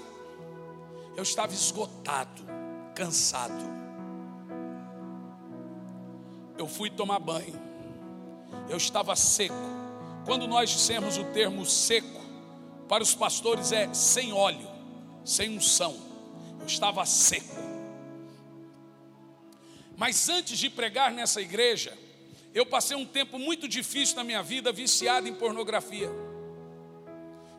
eu 1.15 1.21
estava 1.21 1.53
esgotado, 1.53 2.41
cansado. 2.95 3.63
Eu 6.57 6.67
fui 6.67 6.89
tomar 6.89 7.19
banho, 7.19 7.53
eu 8.67 8.77
estava 8.77 9.15
seco. 9.15 9.53
Quando 10.25 10.47
nós 10.47 10.71
dissemos 10.71 11.15
o 11.19 11.25
termo 11.25 11.67
seco, 11.67 12.19
para 12.89 13.03
os 13.03 13.13
pastores 13.13 13.71
é 13.71 13.93
sem 13.93 14.33
óleo, 14.33 14.67
sem 15.23 15.55
unção. 15.55 15.95
Eu 16.59 16.65
estava 16.65 17.05
seco. 17.05 17.61
Mas 19.95 20.27
antes 20.29 20.57
de 20.57 20.67
pregar 20.67 21.11
nessa 21.11 21.39
igreja, 21.39 21.95
eu 22.53 22.65
passei 22.65 22.95
um 22.95 23.05
tempo 23.05 23.39
muito 23.39 23.67
difícil 23.67 24.15
na 24.15 24.23
minha 24.23 24.43
vida, 24.43 24.71
viciado 24.71 25.27
em 25.27 25.33
pornografia. 25.33 26.09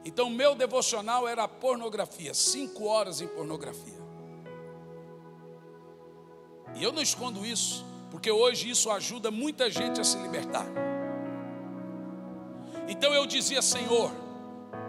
Então, 0.05 0.29
meu 0.29 0.55
devocional 0.55 1.27
era 1.27 1.49
pornografia, 1.49 2.35
cinco 2.35 2.85
horas 2.85 3.21
em 3.21 3.27
pornografia. 3.27 4.05
E 6.77 6.83
eu 6.83 6.93
não 6.93 7.03
escondo 7.03 7.45
isso, 7.47 7.85
porque 8.11 8.31
hoje 8.31 8.71
isso 8.71 8.91
ajuda 8.91 9.31
muita 9.31 9.71
gente 9.71 10.01
a 10.01 10.05
se 10.05 10.17
libertar. 10.19 10.67
Então 12.89 13.15
eu 13.15 13.27
dizia, 13.27 13.63
Senhor, 13.63 14.11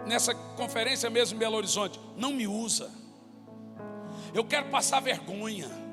nessa 0.06 0.34
conferência 0.34 1.08
mesmo 1.08 1.36
em 1.36 1.38
Belo 1.38 1.56
Horizonte, 1.56 2.00
não 2.16 2.32
me 2.32 2.46
usa. 2.46 2.90
Eu 4.34 4.44
quero 4.44 4.68
passar 4.68 5.00
vergonha. 5.00 5.85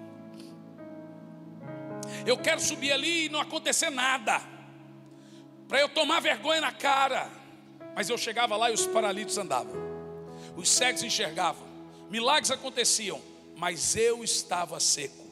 Eu 2.25 2.37
quero 2.37 2.61
subir 2.61 2.91
ali 2.91 3.25
e 3.25 3.29
não 3.29 3.41
acontecer 3.41 3.89
nada, 3.89 4.41
para 5.67 5.79
eu 5.79 5.89
tomar 5.89 6.19
vergonha 6.19 6.61
na 6.61 6.71
cara. 6.71 7.29
Mas 7.95 8.09
eu 8.09 8.17
chegava 8.17 8.55
lá 8.55 8.71
e 8.71 8.73
os 8.73 8.87
paralíticos 8.87 9.37
andavam, 9.37 9.75
os 10.55 10.69
cegos 10.69 11.03
enxergavam, 11.03 11.67
milagres 12.09 12.49
aconteciam, 12.49 13.21
mas 13.55 13.95
eu 13.95 14.23
estava 14.23 14.79
seco. 14.79 15.23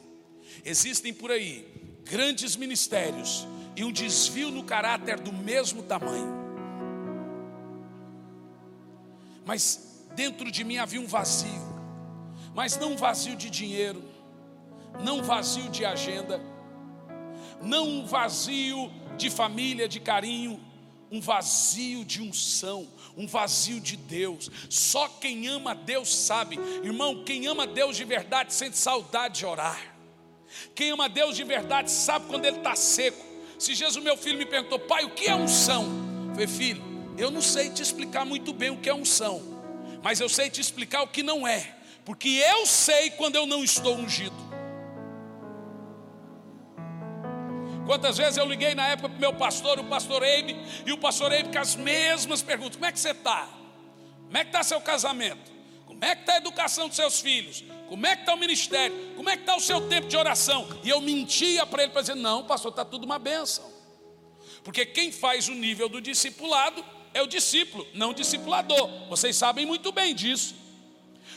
Existem 0.63 1.13
por 1.13 1.31
aí 1.31 1.65
grandes 2.03 2.55
ministérios 2.55 3.47
e 3.75 3.83
um 3.83 3.91
desvio 3.91 4.51
no 4.51 4.63
caráter 4.63 5.19
do 5.19 5.31
mesmo 5.31 5.83
tamanho. 5.83 6.39
Mas 9.45 10.05
dentro 10.13 10.51
de 10.51 10.63
mim 10.63 10.77
havia 10.77 11.01
um 11.01 11.07
vazio, 11.07 11.61
mas 12.53 12.77
não 12.77 12.93
um 12.93 12.97
vazio 12.97 13.35
de 13.35 13.49
dinheiro, 13.49 14.03
não 15.03 15.19
um 15.19 15.23
vazio 15.23 15.69
de 15.69 15.85
agenda, 15.85 16.39
não 17.61 17.87
um 17.87 18.05
vazio 18.05 18.91
de 19.17 19.29
família, 19.29 19.87
de 19.87 19.99
carinho, 19.99 20.59
um 21.11 21.19
vazio 21.19 22.05
de 22.05 22.21
unção, 22.21 22.87
um 23.17 23.27
vazio 23.27 23.79
de 23.79 23.97
Deus. 23.97 24.49
Só 24.69 25.07
quem 25.07 25.47
ama 25.47 25.75
Deus 25.75 26.15
sabe, 26.15 26.57
irmão, 26.83 27.23
quem 27.23 27.47
ama 27.47 27.67
Deus 27.67 27.97
de 27.97 28.05
verdade 28.05 28.53
sente 28.53 28.77
saudade 28.77 29.39
de 29.39 29.45
orar. 29.45 29.79
Quem 30.73 30.91
ama 30.91 31.09
Deus 31.09 31.35
de 31.35 31.43
verdade 31.43 31.91
sabe 31.91 32.27
quando 32.27 32.45
ele 32.45 32.57
está 32.57 32.75
seco. 32.75 33.23
Se 33.59 33.75
Jesus, 33.75 34.03
meu 34.03 34.17
filho, 34.17 34.37
me 34.37 34.45
perguntou, 34.45 34.79
pai, 34.79 35.03
o 35.03 35.11
que 35.11 35.27
é 35.27 35.35
unção? 35.35 35.85
Eu 36.29 36.33
falei, 36.33 36.47
filho, 36.47 36.83
eu 37.17 37.29
não 37.29 37.41
sei 37.41 37.69
te 37.69 37.81
explicar 37.81 38.25
muito 38.25 38.53
bem 38.53 38.69
o 38.69 38.77
que 38.77 38.89
é 38.89 38.93
unção, 38.93 39.41
mas 40.01 40.19
eu 40.19 40.29
sei 40.29 40.49
te 40.49 40.59
explicar 40.59 41.03
o 41.03 41.07
que 41.07 41.21
não 41.21 41.47
é, 41.47 41.75
porque 42.03 42.29
eu 42.29 42.65
sei 42.65 43.11
quando 43.11 43.35
eu 43.35 43.45
não 43.45 43.63
estou 43.63 43.95
ungido. 43.95 44.50
Quantas 47.85 48.17
vezes 48.17 48.37
eu 48.37 48.45
liguei 48.45 48.75
na 48.75 48.87
época 48.87 49.09
para 49.09 49.17
o 49.17 49.19
meu 49.19 49.33
pastor, 49.33 49.79
o 49.79 49.83
pastor 49.83 50.23
Eibe, 50.23 50.55
e 50.85 50.91
o 50.91 50.97
pastor 50.97 51.31
Eibe 51.31 51.51
com 51.51 51.59
as 51.59 51.75
mesmas 51.75 52.41
perguntas: 52.41 52.75
como 52.75 52.85
é 52.85 52.91
que 52.91 52.99
você 52.99 53.11
está? 53.11 53.49
Como 54.25 54.37
é 54.37 54.43
que 54.43 54.49
está 54.49 54.63
seu 54.63 54.79
casamento? 54.79 55.51
Como 55.85 56.03
é 56.05 56.15
que 56.15 56.21
está 56.21 56.33
a 56.33 56.37
educação 56.37 56.87
dos 56.87 56.95
seus 56.95 57.19
filhos? 57.19 57.63
Como 57.89 58.05
é 58.07 58.15
que 58.15 58.21
está 58.21 58.33
o 58.33 58.37
ministério? 58.37 59.13
Como 59.15 59.29
é 59.29 59.35
que 59.35 59.43
está 59.43 59.55
o 59.55 59.59
seu 59.59 59.81
tempo 59.89 60.07
de 60.07 60.15
oração? 60.15 60.67
E 60.83 60.89
eu 60.89 61.01
mentia 61.01 61.65
para 61.65 61.83
ele 61.83 61.91
para 61.91 62.01
dizer: 62.01 62.15
não, 62.15 62.43
pastor, 62.45 62.71
está 62.71 62.85
tudo 62.85 63.03
uma 63.03 63.19
benção. 63.19 63.69
Porque 64.63 64.85
quem 64.85 65.11
faz 65.11 65.47
o 65.47 65.53
nível 65.53 65.89
do 65.89 65.99
discipulado 65.99 66.83
é 67.13 67.21
o 67.21 67.27
discípulo, 67.27 67.85
não 67.93 68.11
o 68.11 68.13
discipulador. 68.13 69.07
Vocês 69.09 69.35
sabem 69.35 69.65
muito 69.65 69.91
bem 69.91 70.15
disso. 70.15 70.55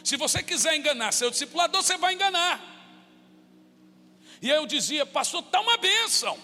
Se 0.03 0.17
você 0.17 0.43
quiser 0.43 0.77
enganar 0.77 1.13
seu 1.13 1.31
discipulador, 1.31 1.83
você 1.83 1.97
vai 1.97 2.15
enganar. 2.15 2.74
E 4.41 4.51
eu 4.51 4.67
dizia, 4.67 5.07
pastor, 5.07 5.43
está 5.43 5.61
uma 5.61 5.77
bênção. 5.77 6.39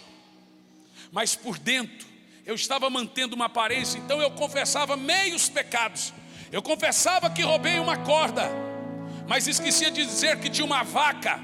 Mas 1.13 1.35
por 1.35 1.59
dentro, 1.59 2.07
eu 2.47 2.55
estava 2.55 2.89
mantendo 2.89 3.35
uma 3.35 3.47
aparência, 3.47 3.99
então 3.99 4.21
eu 4.21 4.31
confessava 4.31 4.97
meios 4.97 5.49
pecados. 5.49 6.13
Eu 6.51 6.63
confessava 6.63 7.31
que 7.31 7.43
roubei 7.43 7.79
uma 7.79 7.97
corda, 7.99 8.51
mas 9.29 9.47
esquecia 9.47 9.91
de 9.91 10.05
dizer 10.05 10.41
que 10.41 10.51
tinha 10.51 10.65
uma 10.65 10.83
vaca 10.83 11.39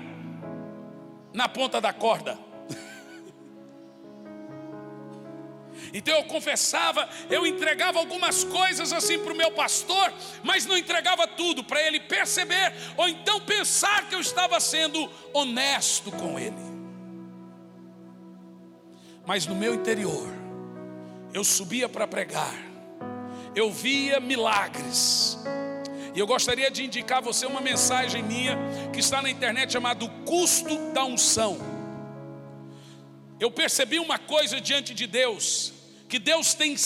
na 1.33 1.49
ponta 1.49 1.81
da 1.81 1.93
corda. 1.93 2.46
Então 5.92 6.14
eu 6.14 6.25
confessava, 6.25 7.09
eu 7.31 7.46
entregava 7.46 7.99
algumas 7.99 8.44
coisas 8.44 8.92
assim 8.92 9.18
para 9.18 9.33
o 9.33 9.37
meu 9.37 9.51
pastor, 9.51 10.12
mas 10.42 10.66
não 10.66 10.77
entregava 10.77 11.27
tudo 11.27 11.64
para 11.64 11.83
ele 11.83 12.01
perceber, 12.01 12.72
ou 12.96 13.09
então 13.09 13.40
pensar 13.40 14.09
que 14.09 14.14
eu 14.14 14.20
estava 14.20 14.59
sendo 14.61 15.11
honesto 15.33 16.11
com 16.12 16.38
ele. 16.38 16.55
Mas 19.27 19.46
no 19.46 19.55
meu 19.55 19.75
interior, 19.75 20.29
eu 21.35 21.42
subia 21.42 21.88
para 21.88 22.07
pregar, 22.07 22.55
eu 23.55 23.72
via 23.72 24.20
milagres, 24.20 25.38
e 26.14 26.18
eu 26.18 26.27
gostaria 26.27 26.70
de 26.70 26.83
indicar 26.83 27.18
a 27.18 27.20
você 27.20 27.44
uma 27.44 27.61
mensagem 27.61 28.22
minha 28.22 28.57
que 28.90 29.01
está 29.01 29.20
na 29.20 29.29
internet 29.29 29.72
chamada 29.72 30.03
O 30.03 30.09
Custo 30.25 30.92
da 30.92 31.05
Unção. 31.05 31.59
Eu 33.38 33.51
percebi 33.51 33.99
uma 33.99 34.18
coisa 34.18 34.59
diante 34.59 34.94
de 34.94 35.07
Deus, 35.07 35.75
que 36.09 36.19
Deus 36.19 36.55
tem, 36.55 36.77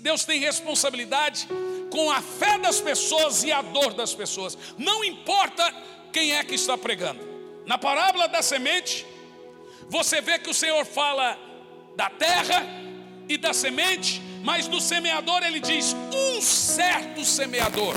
Deus 0.00 0.24
tem 0.24 0.40
responsabilidade 0.40 1.48
com 1.90 2.10
a 2.10 2.20
fé 2.20 2.58
das 2.58 2.80
pessoas 2.80 3.42
e 3.42 3.52
a 3.52 3.62
dor 3.62 3.94
das 3.94 4.14
pessoas. 4.14 4.56
Não 4.76 5.04
importa 5.04 5.72
quem 6.12 6.36
é 6.36 6.44
que 6.44 6.54
está 6.54 6.76
pregando. 6.76 7.20
Na 7.66 7.76
parábola 7.76 8.28
da 8.28 8.42
semente, 8.42 9.06
você 9.88 10.20
vê 10.20 10.38
que 10.38 10.50
o 10.50 10.54
Senhor 10.54 10.84
fala 10.84 11.38
da 11.96 12.08
terra 12.08 12.64
e 13.28 13.36
da 13.36 13.52
semente, 13.52 14.22
mas 14.42 14.68
do 14.68 14.80
semeador 14.80 15.42
ele 15.42 15.60
diz 15.60 15.94
um 16.14 16.40
certo 16.40 17.24
semeador. 17.24 17.94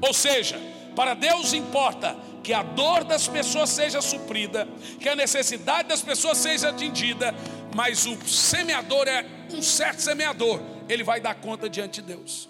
Ou 0.00 0.12
seja, 0.12 0.60
para 0.94 1.14
Deus 1.14 1.52
importa 1.52 2.16
que 2.44 2.52
a 2.52 2.62
dor 2.62 3.04
das 3.04 3.26
pessoas 3.26 3.70
seja 3.70 4.02
suprida, 4.02 4.68
que 5.00 5.08
a 5.08 5.16
necessidade 5.16 5.88
das 5.88 6.02
pessoas 6.02 6.36
seja 6.36 6.68
atendida, 6.68 7.34
mas 7.74 8.04
o 8.04 8.22
semeador 8.28 9.08
é 9.08 9.24
um 9.50 9.62
certo 9.62 10.00
semeador, 10.00 10.60
ele 10.86 11.02
vai 11.02 11.20
dar 11.20 11.34
conta 11.36 11.68
diante 11.70 12.02
de 12.02 12.08
Deus. 12.08 12.48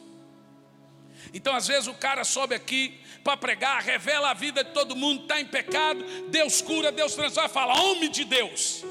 Então, 1.32 1.54
às 1.54 1.68
vezes, 1.68 1.86
o 1.86 1.94
cara 1.94 2.24
sobe 2.24 2.54
aqui 2.56 3.00
para 3.22 3.36
pregar, 3.36 3.82
revela 3.82 4.30
a 4.30 4.34
vida 4.34 4.64
de 4.64 4.70
todo 4.72 4.96
mundo, 4.96 5.22
está 5.22 5.40
em 5.40 5.46
pecado, 5.46 6.04
Deus 6.28 6.60
cura, 6.60 6.90
Deus 6.90 7.14
transforma, 7.14 7.48
fala, 7.48 7.80
homem 7.80 8.10
de 8.10 8.24
Deus. 8.24 8.84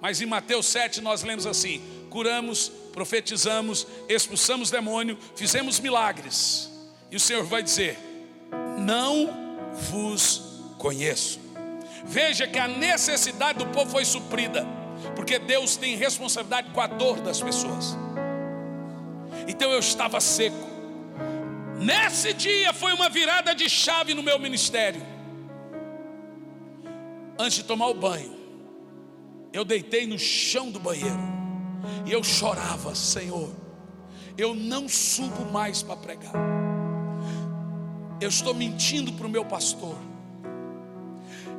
Mas 0.00 0.20
em 0.20 0.26
Mateus 0.26 0.66
7 0.66 1.00
nós 1.00 1.22
lemos 1.22 1.46
assim: 1.46 1.82
curamos, 2.10 2.70
profetizamos, 2.92 3.86
expulsamos 4.08 4.70
demônio, 4.70 5.18
fizemos 5.34 5.80
milagres. 5.80 6.70
E 7.10 7.16
o 7.16 7.20
Senhor 7.20 7.44
vai 7.44 7.62
dizer: 7.62 7.98
Não 8.78 9.43
vos 9.74 10.42
conheço. 10.78 11.40
Veja 12.04 12.46
que 12.46 12.58
a 12.58 12.68
necessidade 12.68 13.58
do 13.58 13.66
povo 13.66 13.90
foi 13.90 14.04
suprida, 14.04 14.66
porque 15.16 15.38
Deus 15.38 15.76
tem 15.76 15.96
responsabilidade 15.96 16.70
com 16.70 16.80
a 16.80 16.86
dor 16.86 17.20
das 17.20 17.40
pessoas. 17.40 17.96
Então 19.48 19.70
eu 19.70 19.78
estava 19.78 20.20
seco. 20.20 20.74
Nesse 21.78 22.32
dia 22.32 22.72
foi 22.72 22.92
uma 22.92 23.08
virada 23.08 23.54
de 23.54 23.68
chave 23.68 24.14
no 24.14 24.22
meu 24.22 24.38
ministério. 24.38 25.02
Antes 27.38 27.58
de 27.58 27.64
tomar 27.64 27.88
o 27.88 27.94
banho, 27.94 28.32
eu 29.52 29.64
deitei 29.64 30.06
no 30.06 30.18
chão 30.18 30.70
do 30.70 30.78
banheiro 30.78 31.18
e 32.06 32.12
eu 32.12 32.22
chorava, 32.22 32.94
Senhor, 32.94 33.50
eu 34.38 34.54
não 34.54 34.88
subo 34.88 35.50
mais 35.50 35.82
para 35.82 35.96
pregar. 35.96 36.63
Eu 38.24 38.30
estou 38.30 38.54
mentindo 38.54 39.12
para 39.12 39.26
o 39.26 39.28
meu 39.28 39.44
pastor. 39.44 39.98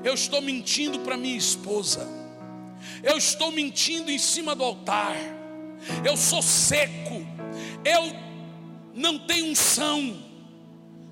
Eu 0.03 0.15
estou 0.15 0.41
mentindo 0.41 0.97
para 1.01 1.15
minha 1.15 1.37
esposa. 1.37 2.07
Eu 3.03 3.17
estou 3.17 3.51
mentindo 3.51 4.09
em 4.09 4.17
cima 4.17 4.55
do 4.55 4.63
altar. 4.63 5.15
Eu 6.03 6.17
sou 6.17 6.41
seco. 6.41 7.23
Eu 7.85 8.11
não 8.95 9.19
tenho 9.19 9.51
unção. 9.51 10.19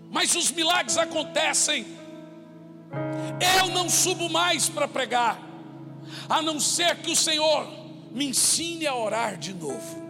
Mas 0.10 0.34
os 0.34 0.50
milagres 0.50 0.98
acontecem. 0.98 1.86
Eu 3.56 3.70
não 3.70 3.88
subo 3.92 4.28
mais 4.32 4.68
para 4.68 4.88
pregar. 4.88 5.40
A 6.28 6.42
não 6.42 6.60
ser 6.60 6.96
que 6.96 7.12
o 7.12 7.16
Senhor 7.16 7.72
me 8.12 8.26
ensine 8.26 8.88
a 8.88 8.96
orar 8.96 9.38
de 9.38 9.54
novo. 9.54 10.02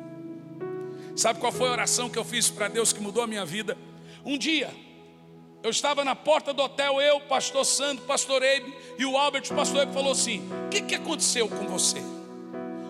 Sabe 1.17 1.41
qual 1.41 1.51
foi 1.51 1.67
a 1.67 1.73
oração 1.73 2.09
que 2.09 2.17
eu 2.17 2.23
fiz 2.23 2.49
para 2.49 2.69
Deus 2.69 2.93
que 2.93 3.01
mudou 3.01 3.23
a 3.23 3.27
minha 3.27 3.45
vida? 3.45 3.77
Um 4.23 4.37
dia, 4.37 4.73
eu 5.63 5.69
estava 5.69 6.03
na 6.03 6.13
porta 6.13 6.53
do 6.53 6.61
hotel, 6.61 7.01
eu, 7.01 7.21
pastor 7.21 7.65
Sandro, 7.65 8.03
pastor 8.05 8.43
Eibe 8.43 8.75
e 8.99 9.05
o 9.05 9.17
Albert, 9.17 9.45
o 9.49 9.55
pastor 9.55 9.79
Eibe 9.79 9.93
falou 9.93 10.11
assim: 10.11 10.43
O 10.65 10.69
que, 10.69 10.81
que 10.81 10.93
aconteceu 10.93 11.47
com 11.47 11.65
você? 11.67 12.01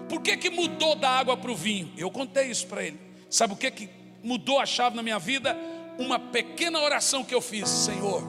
Por 0.10 0.22
que, 0.22 0.36
que 0.36 0.50
mudou 0.50 0.96
da 0.96 1.10
água 1.10 1.38
para 1.38 1.52
o 1.52 1.56
vinho? 1.56 1.92
Eu 1.96 2.10
contei 2.10 2.48
isso 2.48 2.66
para 2.66 2.84
ele. 2.84 3.00
Sabe 3.30 3.54
o 3.54 3.56
que, 3.56 3.70
que 3.70 3.90
mudou 4.24 4.60
a 4.60 4.66
chave 4.66 4.96
na 4.96 5.04
minha 5.04 5.20
vida? 5.20 5.56
Uma 6.00 6.18
pequena 6.18 6.80
oração 6.80 7.24
que 7.24 7.36
eu 7.36 7.42
fiz: 7.42 7.70
Senhor, 7.70 8.24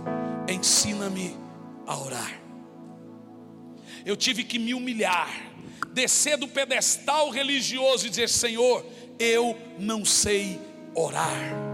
ensina-me 0.46 1.34
a 1.86 1.96
orar. 1.96 2.40
Eu 4.04 4.16
tive 4.16 4.44
que 4.44 4.58
me 4.58 4.74
humilhar 4.74 5.54
descer 5.90 6.36
do 6.36 6.46
pedestal 6.46 7.30
religioso 7.30 8.06
e 8.06 8.10
dizer: 8.10 8.28
Senhor, 8.28 8.84
eu 9.18 9.56
não 9.78 10.04
sei 10.04 10.60
orar. 10.94 11.73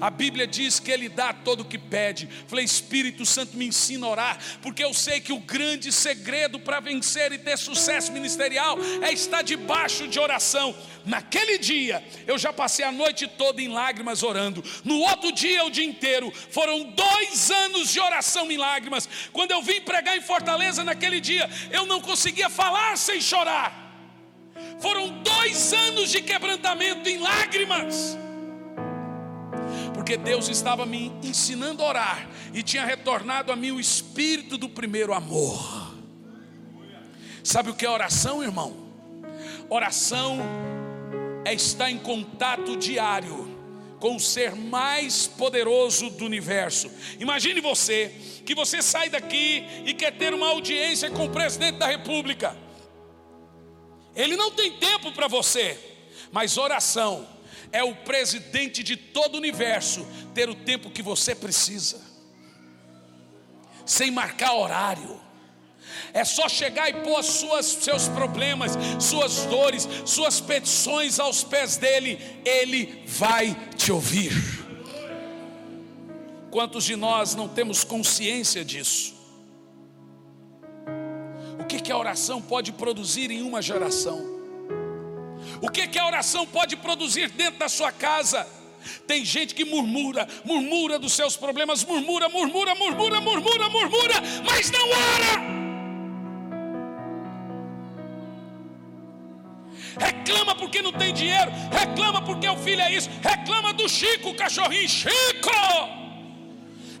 A 0.00 0.10
Bíblia 0.10 0.46
diz 0.46 0.78
que 0.80 0.90
Ele 0.90 1.08
dá 1.08 1.32
todo 1.32 1.60
o 1.60 1.64
que 1.64 1.78
pede. 1.78 2.28
Falei, 2.46 2.64
Espírito 2.64 3.24
Santo 3.24 3.56
me 3.56 3.66
ensina 3.66 4.06
a 4.06 4.10
orar, 4.10 4.38
porque 4.62 4.84
eu 4.84 4.92
sei 4.92 5.20
que 5.20 5.32
o 5.32 5.40
grande 5.40 5.92
segredo 5.92 6.58
para 6.60 6.80
vencer 6.80 7.32
e 7.32 7.38
ter 7.38 7.56
sucesso 7.58 8.12
ministerial 8.12 8.78
é 9.02 9.12
estar 9.12 9.42
debaixo 9.42 10.06
de 10.08 10.18
oração. 10.18 10.74
Naquele 11.04 11.58
dia, 11.58 12.04
eu 12.26 12.38
já 12.38 12.52
passei 12.52 12.84
a 12.84 12.92
noite 12.92 13.26
toda 13.26 13.62
em 13.62 13.68
lágrimas 13.68 14.22
orando. 14.22 14.62
No 14.84 14.98
outro 15.00 15.32
dia, 15.32 15.64
o 15.64 15.70
dia 15.70 15.84
inteiro. 15.84 16.32
Foram 16.50 16.90
dois 16.90 17.50
anos 17.50 17.92
de 17.92 18.00
oração 18.00 18.50
em 18.50 18.56
lágrimas. 18.56 19.08
Quando 19.32 19.50
eu 19.50 19.62
vim 19.62 19.80
pregar 19.80 20.16
em 20.16 20.20
Fortaleza 20.20 20.84
naquele 20.84 21.20
dia, 21.20 21.48
eu 21.70 21.86
não 21.86 22.00
conseguia 22.00 22.50
falar 22.50 22.96
sem 22.96 23.20
chorar. 23.20 23.88
Foram 24.80 25.22
dois 25.22 25.72
anos 25.72 26.10
de 26.10 26.22
quebrantamento 26.22 27.08
em 27.08 27.18
lágrimas 27.18 28.18
porque 29.94 30.16
Deus 30.16 30.48
estava 30.48 30.86
me 30.86 31.12
ensinando 31.22 31.82
a 31.82 31.88
orar 31.88 32.30
e 32.52 32.62
tinha 32.62 32.84
retornado 32.84 33.52
a 33.52 33.56
mim 33.56 33.70
o 33.70 33.80
espírito 33.80 34.56
do 34.56 34.68
primeiro 34.68 35.12
amor. 35.12 35.94
Sabe 37.42 37.70
o 37.70 37.74
que 37.74 37.86
é 37.86 37.90
oração, 37.90 38.42
irmão? 38.42 38.76
Oração 39.68 40.38
é 41.44 41.54
estar 41.54 41.90
em 41.90 41.98
contato 41.98 42.76
diário 42.76 43.48
com 43.98 44.16
o 44.16 44.20
ser 44.20 44.54
mais 44.54 45.26
poderoso 45.26 46.10
do 46.10 46.24
universo. 46.24 46.90
Imagine 47.18 47.60
você 47.60 48.14
que 48.44 48.54
você 48.54 48.82
sai 48.82 49.10
daqui 49.10 49.64
e 49.84 49.92
quer 49.92 50.12
ter 50.12 50.32
uma 50.32 50.48
audiência 50.48 51.10
com 51.10 51.26
o 51.26 51.30
presidente 51.30 51.78
da 51.78 51.86
República. 51.86 52.56
Ele 54.16 54.36
não 54.36 54.50
tem 54.50 54.72
tempo 54.72 55.12
para 55.12 55.28
você, 55.28 55.78
mas 56.32 56.56
oração 56.56 57.26
é 57.72 57.84
o 57.84 57.94
presidente 57.94 58.82
de 58.82 58.96
todo 58.96 59.34
o 59.34 59.38
universo 59.38 60.06
ter 60.34 60.48
o 60.48 60.54
tempo 60.54 60.90
que 60.90 61.02
você 61.02 61.34
precisa, 61.34 62.00
sem 63.86 64.10
marcar 64.10 64.54
horário. 64.54 65.20
É 66.12 66.24
só 66.24 66.48
chegar 66.48 66.88
e 66.88 67.02
pôr 67.02 67.22
suas, 67.22 67.66
seus 67.66 68.08
problemas, 68.08 68.72
suas 69.00 69.44
dores, 69.46 69.88
suas 70.04 70.40
petições 70.40 71.18
aos 71.18 71.44
pés 71.44 71.76
dele, 71.76 72.18
ele 72.44 73.02
vai 73.06 73.56
te 73.76 73.92
ouvir. 73.92 74.32
Quantos 76.50 76.84
de 76.84 76.96
nós 76.96 77.34
não 77.36 77.48
temos 77.48 77.84
consciência 77.84 78.64
disso? 78.64 79.14
O 81.60 81.64
que, 81.64 81.80
que 81.80 81.92
a 81.92 81.98
oração 81.98 82.42
pode 82.42 82.72
produzir 82.72 83.30
em 83.30 83.42
uma 83.42 83.62
geração? 83.62 84.39
O 85.60 85.68
que, 85.68 85.86
que 85.86 85.98
a 85.98 86.06
oração 86.06 86.46
pode 86.46 86.76
produzir 86.76 87.30
dentro 87.30 87.58
da 87.58 87.68
sua 87.68 87.92
casa? 87.92 88.46
Tem 89.06 89.24
gente 89.24 89.54
que 89.54 89.64
murmura, 89.64 90.26
murmura 90.44 90.98
dos 90.98 91.12
seus 91.12 91.36
problemas, 91.36 91.84
murmura, 91.84 92.28
murmura, 92.28 92.74
murmura, 92.74 93.20
murmura, 93.20 93.68
murmura, 93.68 94.14
mas 94.44 94.70
não 94.70 94.88
ora. 94.88 95.60
Reclama 99.98 100.54
porque 100.54 100.80
não 100.80 100.92
tem 100.92 101.12
dinheiro, 101.12 101.50
reclama 101.70 102.22
porque 102.22 102.48
o 102.48 102.56
filho 102.56 102.80
é 102.80 102.94
isso, 102.94 103.10
reclama 103.22 103.74
do 103.74 103.86
Chico, 103.88 104.34
cachorrinho 104.34 104.88
Chico. 104.88 105.50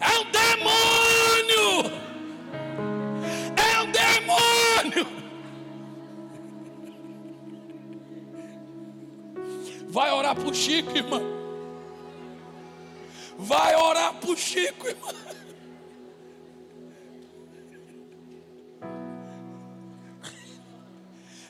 É 0.00 0.18
um 0.18 0.30
demônio. 0.30 2.09
Vai 9.90 10.12
orar 10.12 10.36
para 10.36 10.48
o 10.48 10.54
Chico, 10.54 10.96
irmão. 10.96 11.20
Vai 13.36 13.74
orar 13.74 14.14
para 14.14 14.30
o 14.30 14.36
Chico, 14.36 14.86
irmão. 14.86 15.12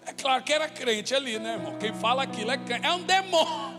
É 0.07 0.13
claro 0.13 0.43
que 0.43 0.53
era 0.53 0.69
crente 0.69 1.15
ali, 1.15 1.39
né, 1.39 1.55
irmão? 1.55 1.77
Quem 1.79 1.93
fala 1.93 2.23
aquilo 2.23 2.51
é 2.51 2.57
crente. 2.57 2.87
É 2.87 2.93
um 2.93 3.03
demônio. 3.03 3.79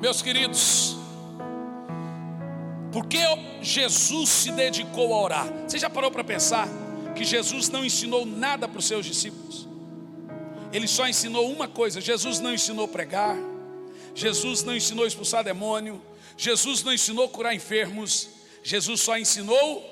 Meus 0.00 0.20
queridos, 0.20 0.96
por 2.92 3.06
que 3.06 3.18
Jesus 3.60 4.28
se 4.28 4.50
dedicou 4.50 5.14
a 5.14 5.22
orar? 5.22 5.46
Você 5.68 5.78
já 5.78 5.88
parou 5.88 6.10
para 6.10 6.24
pensar 6.24 6.66
que 7.14 7.22
Jesus 7.22 7.68
não 7.68 7.84
ensinou 7.84 8.26
nada 8.26 8.66
para 8.66 8.78
os 8.80 8.86
seus 8.86 9.06
discípulos? 9.06 9.67
Ele 10.72 10.86
só 10.86 11.06
ensinou 11.08 11.50
uma 11.50 11.68
coisa: 11.68 12.00
Jesus 12.00 12.40
não 12.40 12.52
ensinou 12.52 12.88
pregar, 12.88 13.36
Jesus 14.14 14.62
não 14.62 14.74
ensinou 14.74 15.06
expulsar 15.06 15.44
demônio, 15.44 16.02
Jesus 16.36 16.82
não 16.82 16.92
ensinou 16.92 17.28
curar 17.28 17.54
enfermos, 17.54 18.28
Jesus 18.62 19.00
só 19.00 19.16
ensinou 19.16 19.84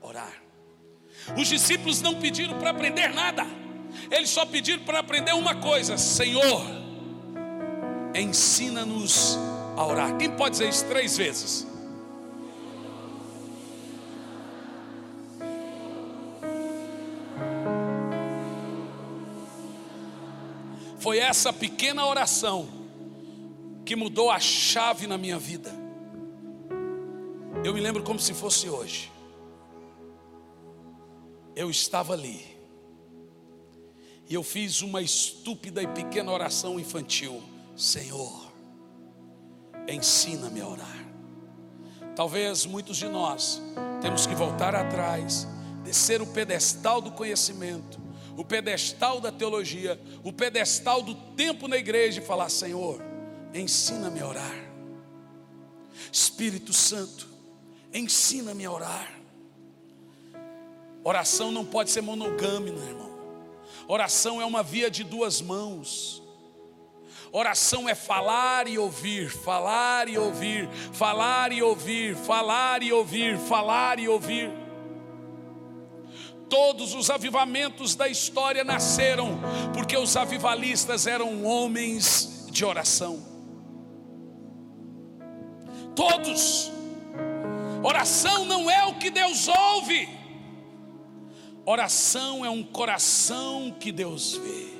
orar. 0.00 0.42
Os 1.36 1.48
discípulos 1.48 2.00
não 2.00 2.16
pediram 2.16 2.58
para 2.58 2.70
aprender 2.70 3.08
nada, 3.08 3.46
eles 4.10 4.30
só 4.30 4.44
pediram 4.44 4.84
para 4.84 4.98
aprender 4.98 5.32
uma 5.32 5.54
coisa: 5.54 5.96
Senhor, 5.96 6.62
ensina-nos 8.14 9.38
a 9.76 9.86
orar. 9.86 10.16
Quem 10.16 10.30
pode 10.30 10.52
dizer 10.52 10.68
isso 10.68 10.84
três 10.86 11.16
vezes? 11.16 11.71
Foi 21.12 21.18
essa 21.18 21.52
pequena 21.52 22.06
oração 22.06 22.66
que 23.84 23.94
mudou 23.94 24.30
a 24.30 24.40
chave 24.40 25.06
na 25.06 25.18
minha 25.18 25.38
vida. 25.38 25.70
Eu 27.62 27.74
me 27.74 27.80
lembro 27.82 28.02
como 28.02 28.18
se 28.18 28.32
fosse 28.32 28.70
hoje. 28.70 29.12
Eu 31.54 31.68
estava 31.68 32.14
ali. 32.14 32.56
E 34.26 34.32
eu 34.32 34.42
fiz 34.42 34.80
uma 34.80 35.02
estúpida 35.02 35.82
e 35.82 35.86
pequena 35.86 36.32
oração 36.32 36.80
infantil. 36.80 37.42
Senhor, 37.76 38.50
ensina-me 39.86 40.62
a 40.62 40.66
orar. 40.66 41.06
Talvez 42.16 42.64
muitos 42.64 42.96
de 42.96 43.06
nós 43.06 43.60
temos 44.00 44.26
que 44.26 44.34
voltar 44.34 44.74
atrás, 44.74 45.46
descer 45.84 46.22
o 46.22 46.26
pedestal 46.26 47.02
do 47.02 47.12
conhecimento, 47.12 48.00
o 48.36 48.44
pedestal 48.44 49.20
da 49.20 49.30
teologia, 49.30 50.00
o 50.22 50.32
pedestal 50.32 51.02
do 51.02 51.14
tempo 51.14 51.68
na 51.68 51.76
igreja 51.76 52.20
e 52.20 52.24
falar: 52.24 52.48
Senhor, 52.48 53.00
ensina-me 53.54 54.20
a 54.20 54.28
orar. 54.28 54.72
Espírito 56.10 56.72
Santo, 56.72 57.28
ensina-me 57.92 58.64
a 58.64 58.70
orar. 58.70 59.12
Oração 61.04 61.50
não 61.50 61.64
pode 61.64 61.90
ser 61.90 62.00
monogâmica, 62.00 62.78
irmão. 62.78 63.12
Oração 63.88 64.40
é 64.40 64.44
uma 64.44 64.62
via 64.62 64.90
de 64.90 65.02
duas 65.02 65.40
mãos. 65.40 66.22
Oração 67.32 67.88
é 67.88 67.94
falar 67.94 68.68
e 68.68 68.78
ouvir, 68.78 69.30
falar 69.30 70.06
e 70.06 70.18
ouvir, 70.18 70.68
falar 70.92 71.50
e 71.50 71.62
ouvir, 71.62 72.14
falar 72.14 72.82
e 72.82 72.92
ouvir, 72.92 73.38
falar 73.38 73.98
e 73.98 74.06
ouvir. 74.06 74.61
Todos 76.48 76.94
os 76.94 77.08
avivamentos 77.08 77.94
da 77.94 78.08
história 78.08 78.62
nasceram 78.62 79.40
porque 79.72 79.96
os 79.96 80.16
avivalistas 80.16 81.06
eram 81.06 81.44
homens 81.44 82.46
de 82.50 82.64
oração. 82.64 83.22
Todos. 85.96 86.70
Oração 87.82 88.44
não 88.44 88.70
é 88.70 88.84
o 88.84 88.94
que 88.98 89.10
Deus 89.10 89.48
ouve. 89.48 90.08
Oração 91.64 92.44
é 92.44 92.50
um 92.50 92.62
coração 92.62 93.76
que 93.78 93.92
Deus 93.92 94.34
vê. 94.34 94.72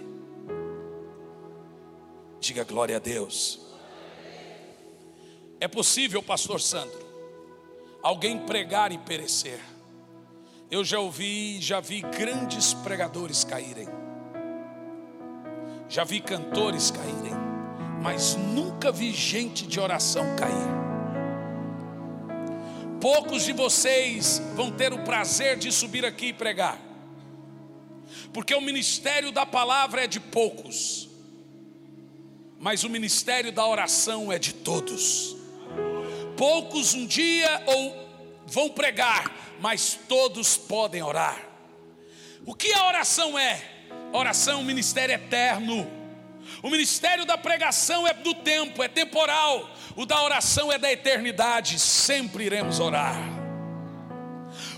Diga 2.41 2.65
glória 2.65 2.97
a 2.97 2.99
Deus. 2.99 3.61
É 5.61 5.69
possível, 5.69 6.23
pastor 6.23 6.61
Sandro, 6.61 6.99
alguém 8.03 8.37
pregar 8.41 8.91
e 8.91 8.99
perecer. 8.99 9.61
Eu 10.73 10.85
já 10.85 10.99
ouvi, 10.99 11.61
já 11.61 11.81
vi 11.81 12.01
grandes 12.01 12.75
pregadores 12.75 13.45
caírem. 13.45 13.87
Já 15.89 16.03
vi 16.03 16.19
cantores 16.19 16.91
caírem, 16.91 17.35
mas 18.03 18.35
nunca 18.35 18.91
vi 18.91 19.13
gente 19.13 19.67
de 19.67 19.79
oração 19.79 20.25
cair. 20.35 20.73
Poucos 23.01 23.45
de 23.45 23.53
vocês 23.53 24.43
vão 24.57 24.73
ter 24.73 24.93
o 24.93 25.05
prazer 25.05 25.59
de 25.59 25.71
subir 25.71 26.05
aqui 26.05 26.27
e 26.29 26.33
pregar, 26.33 26.81
porque 28.33 28.55
o 28.55 28.61
ministério 28.61 29.31
da 29.31 29.45
palavra 29.45 30.05
é 30.05 30.07
de 30.07 30.19
poucos 30.19 31.13
mas 32.63 32.85
o 32.85 32.89
ministério 32.89 33.51
da 33.51 33.67
oração 33.67 34.31
é 34.31 34.39
de 34.39 34.53
todos. 34.53 35.35
Poucos 36.37 36.95
um 36.95 37.05
dia 37.05 37.61
ou 37.67 38.12
vão 38.47 38.69
pregar, 38.69 39.31
mas 39.61 39.99
todos 40.09 40.57
podem 40.57 41.03
orar. 41.03 41.39
O 42.45 42.55
que 42.55 42.73
a 42.73 42.87
oração 42.87 43.39
é? 43.39 43.61
Oração 44.13 44.55
é 44.55 44.57
um 44.57 44.65
ministério 44.65 45.15
eterno. 45.15 45.91
O 46.63 46.69
ministério 46.69 47.25
da 47.25 47.39
pregação 47.39 48.07
é 48.07 48.13
do 48.13 48.35
tempo, 48.35 48.83
é 48.83 48.89
temporal. 48.89 49.71
O 49.97 50.05
da 50.05 50.23
oração 50.23 50.73
é 50.73 50.79
da 50.79 50.91
eternidade. 50.93 51.79
Sempre 51.79 52.45
iremos 52.45 52.81
orar. 52.81 53.42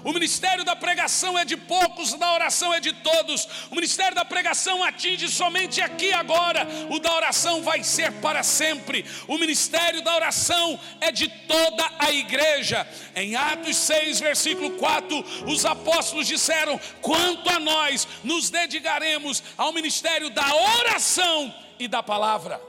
O 0.05 0.12
ministério 0.12 0.64
da 0.64 0.76
pregação 0.76 1.38
é 1.38 1.46
de 1.46 1.57
poucos, 1.57 2.12
o 2.12 2.18
da 2.18 2.34
oração 2.34 2.74
é 2.74 2.78
de 2.78 2.92
todos. 2.92 3.48
O 3.70 3.74
ministério 3.74 4.14
da 4.14 4.24
pregação 4.24 4.84
atinge 4.84 5.28
somente 5.28 5.80
aqui 5.80 6.12
agora. 6.12 6.68
O 6.90 7.00
da 7.00 7.14
oração 7.14 7.62
vai 7.62 7.82
ser 7.82 8.12
para 8.20 8.42
sempre. 8.42 9.07
O 9.26 9.38
ministério 9.38 10.02
da 10.05 10.14
oração 10.14 10.78
é 11.00 11.11
de 11.11 11.26
toda 11.26 11.90
a 11.98 12.12
igreja. 12.12 12.86
Em 13.16 13.34
Atos 13.34 13.76
6, 13.76 14.20
versículo 14.20 14.72
4, 14.72 15.24
os 15.46 15.64
apóstolos 15.64 16.26
disseram: 16.26 16.78
"Quanto 17.00 17.48
a 17.48 17.59
nós, 17.59 18.07
nos 18.22 18.50
dedicaremos 18.50 19.42
ao 19.57 19.72
ministério 19.72 20.28
da 20.28 20.55
oração 20.55 21.55
e 21.78 21.88
da 21.88 22.02
palavra." 22.02 22.61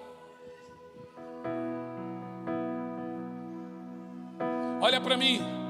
Olha 4.81 5.01
para 5.01 5.17
mim. 5.17 5.64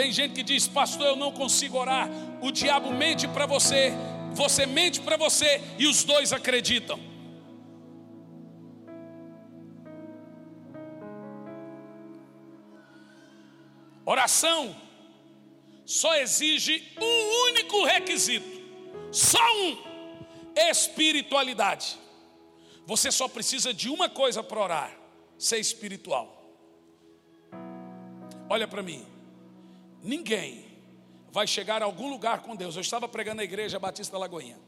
Tem 0.00 0.10
gente 0.10 0.32
que 0.32 0.42
diz, 0.42 0.66
pastor, 0.66 1.08
eu 1.08 1.14
não 1.14 1.30
consigo 1.30 1.76
orar. 1.76 2.08
O 2.40 2.50
diabo 2.50 2.90
mente 2.90 3.28
para 3.28 3.44
você, 3.44 3.92
você 4.32 4.64
mente 4.64 4.98
para 4.98 5.18
você 5.18 5.60
e 5.78 5.86
os 5.86 6.04
dois 6.04 6.32
acreditam. 6.32 6.98
Oração 14.06 14.74
só 15.84 16.16
exige 16.16 16.82
um 16.98 17.50
único 17.50 17.84
requisito, 17.84 18.48
só 19.12 19.46
um: 19.54 19.76
espiritualidade. 20.70 21.98
Você 22.86 23.12
só 23.12 23.28
precisa 23.28 23.74
de 23.74 23.90
uma 23.90 24.08
coisa 24.08 24.42
para 24.42 24.62
orar: 24.62 24.98
ser 25.36 25.58
espiritual. 25.58 26.42
Olha 28.48 28.66
para 28.66 28.82
mim. 28.82 29.19
Ninguém 30.02 30.64
vai 31.30 31.46
chegar 31.46 31.82
a 31.82 31.84
algum 31.84 32.10
lugar 32.10 32.42
com 32.42 32.56
Deus. 32.56 32.74
Eu 32.74 32.80
estava 32.82 33.08
pregando 33.08 33.36
na 33.36 33.44
igreja 33.44 33.78
Batista 33.78 34.16
Lagoinha, 34.18 34.58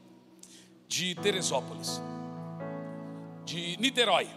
de 0.87 1.15
Teresópolis, 1.15 2.01
de 3.45 3.77
Niterói. 3.77 4.29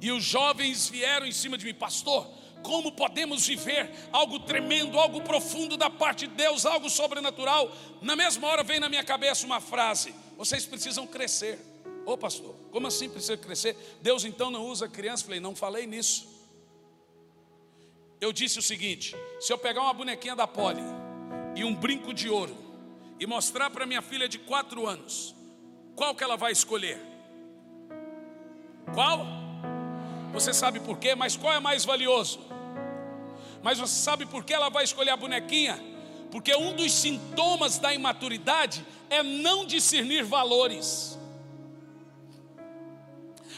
E 0.00 0.10
os 0.10 0.24
jovens 0.24 0.88
vieram 0.88 1.26
em 1.26 1.32
cima 1.32 1.58
de 1.58 1.64
mim, 1.64 1.74
pastor. 1.74 2.26
Como 2.62 2.92
podemos 2.92 3.46
viver 3.46 3.90
algo 4.12 4.40
tremendo, 4.40 4.98
algo 4.98 5.22
profundo 5.22 5.76
da 5.76 5.88
parte 5.88 6.26
de 6.26 6.34
Deus, 6.34 6.66
algo 6.66 6.90
sobrenatural? 6.90 7.70
Na 8.02 8.14
mesma 8.14 8.48
hora 8.48 8.62
vem 8.62 8.78
na 8.78 8.88
minha 8.88 9.04
cabeça 9.04 9.46
uma 9.46 9.60
frase: 9.60 10.14
vocês 10.36 10.66
precisam 10.66 11.06
crescer. 11.06 11.58
Ô 12.06 12.16
pastor, 12.16 12.54
como 12.70 12.86
assim 12.86 13.08
precisa 13.08 13.36
crescer? 13.36 13.76
Deus 14.02 14.24
então 14.24 14.50
não 14.50 14.66
usa 14.66 14.88
criança? 14.88 15.24
Falei, 15.24 15.40
não 15.40 15.54
falei 15.54 15.86
nisso 15.86 16.39
eu 18.20 18.32
disse 18.32 18.58
o 18.58 18.62
seguinte: 18.62 19.16
se 19.40 19.52
eu 19.52 19.58
pegar 19.58 19.82
uma 19.82 19.94
bonequinha 19.94 20.36
da 20.36 20.46
Polly 20.46 20.82
e 21.56 21.64
um 21.64 21.74
brinco 21.74 22.12
de 22.12 22.28
ouro 22.28 22.56
e 23.18 23.26
mostrar 23.26 23.70
para 23.70 23.86
minha 23.86 24.02
filha 24.02 24.28
de 24.28 24.38
quatro 24.38 24.86
anos, 24.86 25.34
qual 25.96 26.14
que 26.14 26.22
ela 26.22 26.36
vai 26.36 26.52
escolher? 26.52 27.00
Qual? 28.94 29.26
Você 30.32 30.52
sabe 30.52 30.80
por 30.80 30.98
quê? 30.98 31.14
Mas 31.14 31.36
qual 31.36 31.52
é 31.52 31.60
mais 31.60 31.84
valioso? 31.84 32.40
Mas 33.62 33.78
você 33.78 33.94
sabe 33.94 34.26
por 34.26 34.44
que 34.44 34.54
ela 34.54 34.68
vai 34.68 34.84
escolher 34.84 35.10
a 35.10 35.16
bonequinha? 35.16 35.78
Porque 36.30 36.54
um 36.54 36.74
dos 36.74 36.92
sintomas 36.92 37.78
da 37.78 37.92
imaturidade 37.92 38.84
é 39.08 39.22
não 39.22 39.66
discernir 39.66 40.24
valores. 40.24 41.18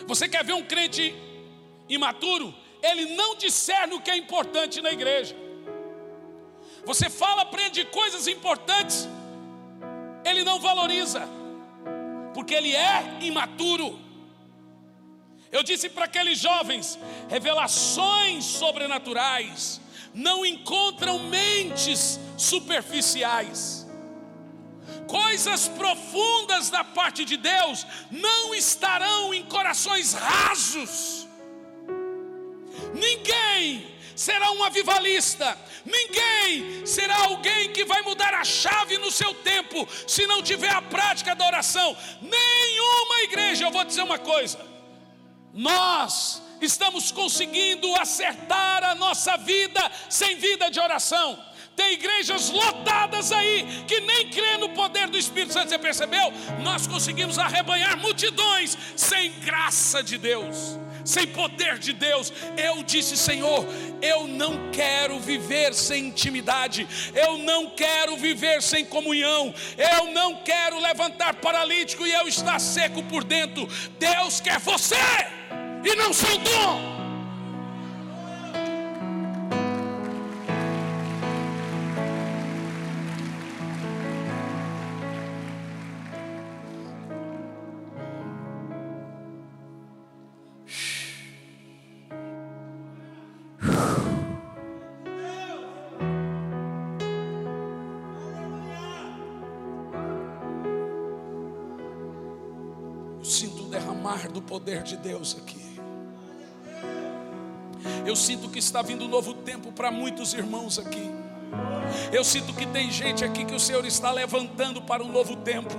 Você 0.07 0.29
quer 0.29 0.45
ver 0.45 0.55
um 0.55 0.65
crente 0.65 1.15
imaturo? 1.89 2.62
Ele 2.83 3.15
não 3.15 3.37
discerne 3.37 3.95
o 3.95 4.01
que 4.01 4.11
é 4.11 4.17
importante 4.17 4.81
na 4.81 4.91
igreja. 4.91 5.37
Você 6.85 7.09
fala 7.09 7.45
para 7.45 7.63
ele 7.63 7.71
de 7.71 7.85
coisas 7.87 8.27
importantes, 8.27 9.09
ele 10.25 10.43
não 10.43 10.59
valoriza, 10.59 11.29
porque 12.35 12.55
ele 12.55 12.75
é 12.75 13.19
imaturo. 13.21 14.01
Eu 15.53 15.63
disse 15.63 15.89
para 15.89 16.07
aqueles 16.07 16.39
jovens: 16.39 16.99
revelações 17.29 18.45
sobrenaturais 18.45 19.81
não 20.13 20.45
encontram 20.45 21.19
mentes 21.21 22.19
superficiais. 22.37 23.87
Coisas 25.07 25.69
profundas 25.69 26.71
da 26.71 26.83
parte 26.83 27.25
de 27.25 27.37
Deus 27.37 27.87
não 28.11 28.55
estarão 28.55 29.33
em 29.33 29.45
corações 29.45 30.15
rasos. 30.15 31.29
Ninguém 32.95 33.93
será 34.15 34.51
um 34.53 34.63
avivalista, 34.63 35.59
ninguém 35.85 36.87
será 36.87 37.17
alguém 37.25 37.71
que 37.73 37.85
vai 37.85 38.03
mudar 38.03 38.35
a 38.35 38.45
chave 38.45 38.99
no 38.99 39.11
seu 39.11 39.35
tempo, 39.35 39.89
se 40.07 40.27
não 40.27 40.43
tiver 40.43 40.71
a 40.71 40.83
prática 40.83 41.35
da 41.35 41.47
oração. 41.47 41.97
Nenhuma 42.21 43.23
igreja, 43.23 43.65
eu 43.65 43.71
vou 43.71 43.85
dizer 43.85 44.03
uma 44.03 44.19
coisa, 44.19 44.59
nós 45.53 46.43
estamos 46.61 47.11
conseguindo 47.11 47.93
acertar 47.97 48.85
a 48.85 48.95
nossa 48.95 49.37
vida 49.37 49.91
sem 50.09 50.37
vida 50.37 50.71
de 50.71 50.79
oração. 50.79 51.39
Tem 51.75 51.95
igrejas 51.95 52.51
lotadas 52.51 53.33
aí 53.33 53.85
que 53.89 53.99
nem 54.01 54.29
crê 54.29 54.59
no 54.59 54.69
poder 54.71 55.09
do 55.09 55.17
Espírito 55.17 55.55
Santo. 55.55 55.71
Você 55.71 55.79
percebeu? 55.79 56.31
Nós 56.63 56.87
conseguimos 56.87 57.39
arrebanhar 57.39 57.97
multidões 57.97 58.77
sem 58.95 59.33
graça 59.41 60.03
de 60.03 60.19
Deus 60.19 60.82
sem 61.05 61.27
poder 61.27 61.79
de 61.79 61.93
Deus. 61.93 62.33
Eu 62.57 62.83
disse, 62.83 63.17
Senhor, 63.17 63.67
eu 64.01 64.27
não 64.27 64.71
quero 64.71 65.19
viver 65.19 65.75
sem 65.75 66.07
intimidade, 66.07 66.87
eu 67.15 67.39
não 67.39 67.71
quero 67.71 68.17
viver 68.17 68.63
sem 68.63 68.85
comunhão, 68.85 69.55
eu 69.77 70.13
não 70.13 70.37
quero 70.43 70.79
levantar 70.79 71.35
paralítico 71.35 72.07
e 72.07 72.13
eu 72.13 72.29
estar 72.29 72.59
seco 72.59 73.03
por 73.05 73.25
dentro. 73.25 73.69
Deus 73.99 74.41
quer 74.41 74.59
você 74.59 74.97
e 75.85 75.97
não 75.97 76.13
seu 76.13 76.39
dom. 76.39 76.92
Poder 104.53 104.83
de 104.83 104.99
Deus 104.99 105.35
aqui. 105.41 105.81
Eu 108.05 108.15
sinto 108.15 108.51
que 108.51 108.59
está 108.59 108.83
vindo 108.83 109.07
um 109.07 109.09
novo 109.09 109.33
tempo 109.33 109.73
para 109.73 109.91
muitos 109.91 110.35
irmãos 110.35 110.79
aqui. 110.79 111.11
Eu 112.13 112.23
sinto 112.23 112.53
que 112.53 112.67
tem 112.67 112.91
gente 112.91 113.25
aqui 113.25 113.47
que 113.47 113.55
o 113.55 113.59
Senhor 113.59 113.83
está 113.87 114.11
levantando 114.11 114.83
para 114.83 115.03
um 115.03 115.11
novo 115.11 115.37
tempo. 115.37 115.75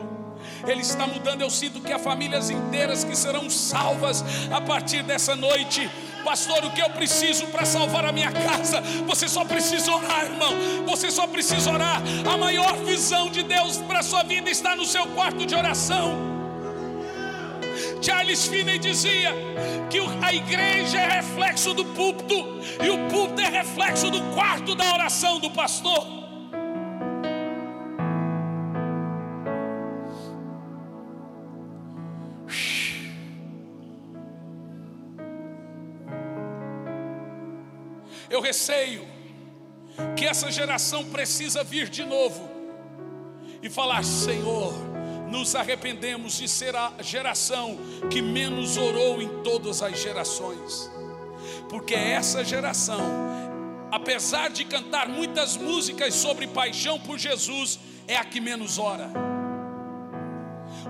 Ele 0.67 0.81
está 0.81 1.05
mudando. 1.05 1.41
Eu 1.41 1.51
sinto 1.51 1.81
que 1.81 1.93
há 1.93 1.99
famílias 1.99 2.49
inteiras 2.49 3.03
que 3.03 3.15
serão 3.15 3.47
salvas 3.47 4.25
a 4.51 4.59
partir 4.59 5.03
dessa 5.03 5.35
noite. 5.35 5.87
Pastor, 6.25 6.65
o 6.65 6.71
que 6.71 6.81
eu 6.81 6.89
preciso 6.89 7.45
para 7.49 7.65
salvar 7.65 8.05
a 8.05 8.11
minha 8.11 8.31
casa? 8.31 8.81
Você 9.05 9.27
só 9.27 9.45
precisa 9.45 9.91
orar, 9.91 10.25
irmão. 10.25 10.55
Você 10.87 11.11
só 11.11 11.27
precisa 11.27 11.71
orar. 11.71 12.01
A 12.27 12.35
maior 12.37 12.75
visão 12.77 13.29
de 13.29 13.43
Deus 13.43 13.77
para 13.77 13.99
a 13.99 14.03
sua 14.03 14.23
vida 14.23 14.49
está 14.49 14.75
no 14.75 14.83
seu 14.83 15.05
quarto 15.09 15.45
de 15.45 15.53
oração. 15.53 16.32
Charles 18.03 18.45
Finney 18.47 18.77
dizia 18.79 19.31
que 19.89 19.97
a 20.21 20.33
igreja 20.33 20.99
é 20.99 21.07
reflexo 21.07 21.73
do 21.73 21.85
púlpito 21.85 22.35
e 22.83 22.89
o 22.89 23.07
púlpito 23.07 23.39
é 23.39 23.47
reflexo 23.47 24.11
do 24.11 24.21
quarto 24.33 24.75
da 24.75 24.93
oração 24.93 25.39
do 25.39 25.49
pastor. 25.51 26.05
Eu 38.29 38.41
receio 38.41 39.07
que 40.17 40.25
essa 40.25 40.51
geração 40.51 41.05
precisa 41.05 41.63
vir 41.63 41.87
de 41.87 42.03
novo 42.03 42.49
e 43.61 43.69
falar: 43.69 44.03
Senhor, 44.03 44.92
nos 45.33 45.55
arrependemos 45.55 46.37
de 46.37 46.47
ser 46.47 46.75
a 46.75 46.93
geração 47.01 47.79
que 48.11 48.21
menos 48.21 48.77
orou 48.77 49.19
em 49.19 49.41
todas 49.41 49.81
as 49.81 49.99
gerações, 49.99 50.91
porque 51.67 51.95
essa 51.95 52.45
geração, 52.45 53.01
apesar 53.91 54.51
de 54.51 54.63
cantar 54.63 55.09
muitas 55.09 55.57
músicas 55.57 56.13
sobre 56.13 56.45
paixão 56.45 56.99
por 56.99 57.17
Jesus, 57.17 57.79
é 58.07 58.15
a 58.15 58.23
que 58.23 58.39
menos 58.39 58.77
ora. 58.77 59.09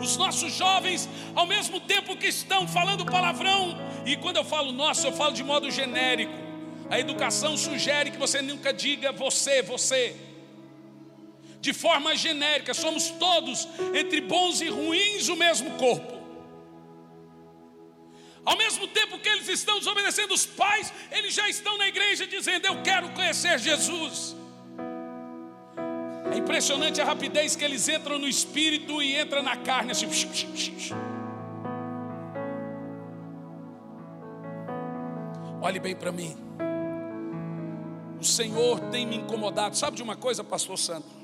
Os 0.01 0.17
nossos 0.17 0.51
jovens, 0.51 1.07
ao 1.33 1.45
mesmo 1.45 1.79
tempo 1.79 2.17
que 2.17 2.27
estão 2.27 2.67
falando 2.67 3.05
palavrão, 3.05 3.77
e 4.05 4.17
quando 4.17 4.35
eu 4.35 4.43
falo 4.43 4.73
nosso, 4.73 5.07
eu 5.07 5.13
falo 5.13 5.33
de 5.33 5.43
modo 5.43 5.71
genérico. 5.71 6.33
A 6.89 6.99
educação 6.99 7.55
sugere 7.55 8.11
que 8.11 8.17
você 8.17 8.41
nunca 8.41 8.73
diga 8.73 9.13
você, 9.13 9.61
você 9.61 10.32
de 11.63 11.71
forma 11.71 12.13
genérica, 12.13 12.73
somos 12.73 13.09
todos, 13.11 13.69
entre 13.93 14.19
bons 14.19 14.59
e 14.59 14.67
ruins, 14.67 15.29
o 15.29 15.35
mesmo 15.37 15.71
corpo. 15.77 16.21
Ao 18.43 18.57
mesmo 18.57 18.85
tempo 18.89 19.17
que 19.17 19.29
eles 19.29 19.47
estão 19.47 19.79
desobedecendo 19.79 20.33
os 20.33 20.45
pais, 20.45 20.91
eles 21.09 21.33
já 21.33 21.47
estão 21.47 21.77
na 21.77 21.87
igreja 21.87 22.27
dizendo: 22.27 22.67
Eu 22.67 22.81
quero 22.83 23.07
conhecer 23.11 23.57
Jesus. 23.59 24.35
É 26.33 26.37
impressionante 26.37 26.99
a 26.99 27.05
rapidez 27.05 27.55
que 27.55 27.63
eles 27.63 27.87
entram 27.87 28.19
no 28.19 28.27
espírito 28.27 29.01
e 29.01 29.17
entram 29.17 29.41
na 29.41 29.55
carne 29.55 29.91
assim. 29.91 30.07
Olhe 35.61 35.79
bem 35.79 35.95
para 35.95 36.11
mim. 36.11 36.35
O 38.19 38.25
Senhor 38.25 38.81
tem 38.91 39.05
me 39.05 39.15
incomodado. 39.15 39.77
Sabe 39.77 39.95
de 39.95 40.03
uma 40.03 40.17
coisa, 40.17 40.43
pastor 40.43 40.77
Santo? 40.77 41.22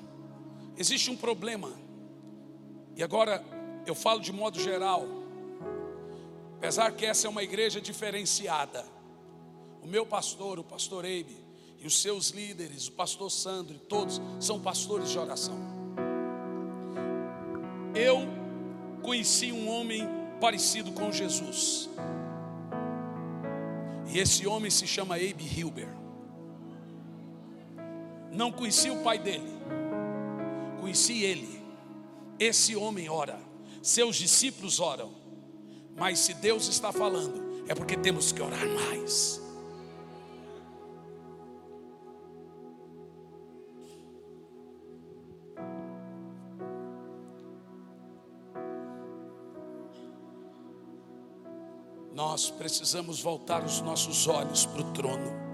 Existe 0.80 1.12
um 1.12 1.18
problema, 1.18 1.74
e 2.96 3.04
agora 3.04 3.44
eu 3.86 3.94
falo 3.94 4.22
de 4.22 4.32
modo 4.32 4.58
geral, 4.58 5.06
apesar 6.56 6.94
que 6.94 7.06
essa 7.06 7.28
é 7.28 7.30
uma 7.30 7.44
igreja 7.44 7.82
diferenciada, 7.82 8.86
o 9.84 9.88
meu 9.88 10.06
pastor, 10.06 10.58
o 10.58 10.64
pastor 10.64 11.04
Eibe, 11.04 11.36
e 11.80 11.86
os 11.86 12.02
seus 12.02 12.30
líderes, 12.30 12.88
o 12.88 12.94
pastor 12.94 13.30
Sandro, 13.30 13.78
todos 13.78 14.22
são 14.40 14.58
pastores 14.62 15.10
de 15.10 15.20
oração. 15.20 15.60
Eu 17.94 18.20
conheci 19.02 19.52
um 19.52 19.68
homem 19.68 20.08
parecido 20.40 20.94
com 20.94 21.12
Jesus, 21.12 21.90
e 24.08 24.18
esse 24.18 24.48
homem 24.48 24.72
se 24.72 24.88
chama 24.88 25.20
Eibe 25.20 25.44
Hilber. 25.44 25.90
Não 28.32 28.50
conheci 28.50 28.90
o 28.90 29.04
pai 29.04 29.20
dele, 29.20 29.60
conheci 30.90 31.24
ele. 31.24 31.64
Esse 32.40 32.76
homem 32.76 33.10
ora, 33.10 33.40
seus 33.82 34.16
discípulos 34.16 34.80
oram. 34.80 35.12
Mas 35.96 36.20
se 36.20 36.34
Deus 36.34 36.68
está 36.68 36.92
falando, 36.92 37.64
é 37.68 37.76
porque 37.76 37.96
temos 37.96 38.32
que 38.32 38.42
orar 38.42 38.66
mais. 38.68 39.40
Nós 52.16 52.50
precisamos 52.50 53.22
voltar 53.22 53.64
os 53.64 53.80
nossos 53.82 54.28
olhos 54.28 54.66
para 54.66 54.82
o 54.82 54.92
trono. 54.94 55.49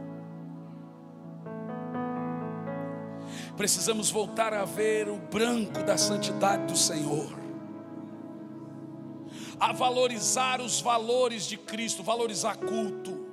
Precisamos 3.56 4.12
voltar 4.12 4.53
a 4.53 4.66
ver 4.66 5.08
o 5.08 5.18
branco 5.18 5.84
da 5.84 5.97
santidade 5.97 6.66
do 6.66 6.78
Senhor, 6.78 7.34
a 9.60 9.72
valorizar 9.72 10.60
os 10.60 10.82
valores 10.82 11.47
de 11.47 11.58
Cristo, 11.58 12.03
valorizar 12.03 12.58
culto, 12.58 13.26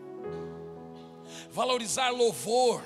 valorizar 1.50 2.10
louvor. 2.10 2.82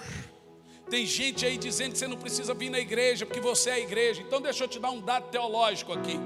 Tem 0.88 1.04
gente 1.04 1.44
aí 1.44 1.58
dizendo 1.58 1.92
que 1.92 1.98
você 1.98 2.06
não 2.06 2.16
precisa 2.16 2.54
vir 2.54 2.70
na 2.70 2.78
igreja 2.78 3.26
porque 3.26 3.40
você 3.40 3.70
é 3.70 3.72
a 3.74 3.80
igreja. 3.80 4.22
Então 4.22 4.40
deixa 4.40 4.64
eu 4.64 4.68
te 4.68 4.78
dar 4.78 4.90
um 4.90 5.00
dado 5.00 5.28
teológico 5.30 5.92
aqui. 5.92 6.18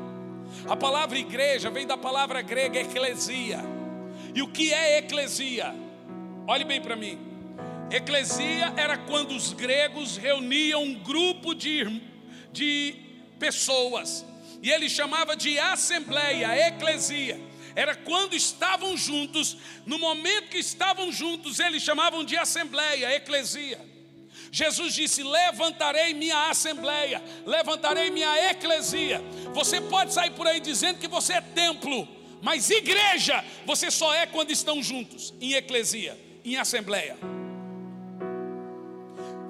A 0.69 0.77
palavra 0.77 1.19
igreja 1.19 1.71
vem 1.71 1.87
da 1.87 1.97
palavra 1.97 2.43
grega 2.43 2.79
eclesia. 2.79 3.61
E 4.35 4.43
o 4.43 4.49
que 4.49 4.73
é 4.73 4.99
eclesia? 4.99 5.75
Olhe 6.47 6.65
bem 6.65 6.81
para 6.81 6.95
mim. 6.95 7.30
Eclesia 7.91 8.73
era 8.77 8.97
quando 8.97 9.35
os 9.35 9.53
gregos 9.53 10.17
reuniam 10.17 10.83
um 10.83 10.95
grupo 10.95 11.55
de, 11.55 12.01
de 12.53 12.95
pessoas, 13.39 14.25
e 14.63 14.71
ele 14.71 14.89
chamava 14.89 15.37
de 15.37 15.59
assembleia, 15.59 16.69
eclesia. 16.69 17.41
Era 17.75 17.97
quando 17.97 18.35
estavam 18.35 18.97
juntos, 18.97 19.57
no 19.87 19.99
momento 19.99 20.51
que 20.51 20.59
estavam 20.59 21.11
juntos, 21.11 21.59
eles 21.59 21.83
chamavam 21.83 22.25
de 22.25 22.37
assembleia, 22.37 23.15
eclesia. 23.15 23.81
Jesus 24.53 24.95
disse: 24.95 25.23
Levantarei 25.23 26.15
minha 26.15 26.49
assembleia, 26.49 27.23
levantarei 27.45 28.11
minha 28.11 28.51
eclesia. 28.51 29.21
Você 29.53 29.81
pode 29.81 30.13
sair 30.13 30.31
por 30.33 30.47
aí 30.47 30.61
dizendo 30.61 30.99
que 30.99 31.09
você 31.09 31.35
é 31.35 31.41
templo, 31.41 32.07
mas 32.43 32.71
igreja 32.71 33.45
você 33.67 33.91
só 33.91 34.13
é 34.15 34.27
quando 34.27 34.51
estão 34.51 34.83
juntos, 34.83 35.35
em 35.41 35.55
eclesia, 35.55 36.17
em 36.45 36.57
assembleia. 36.57 37.40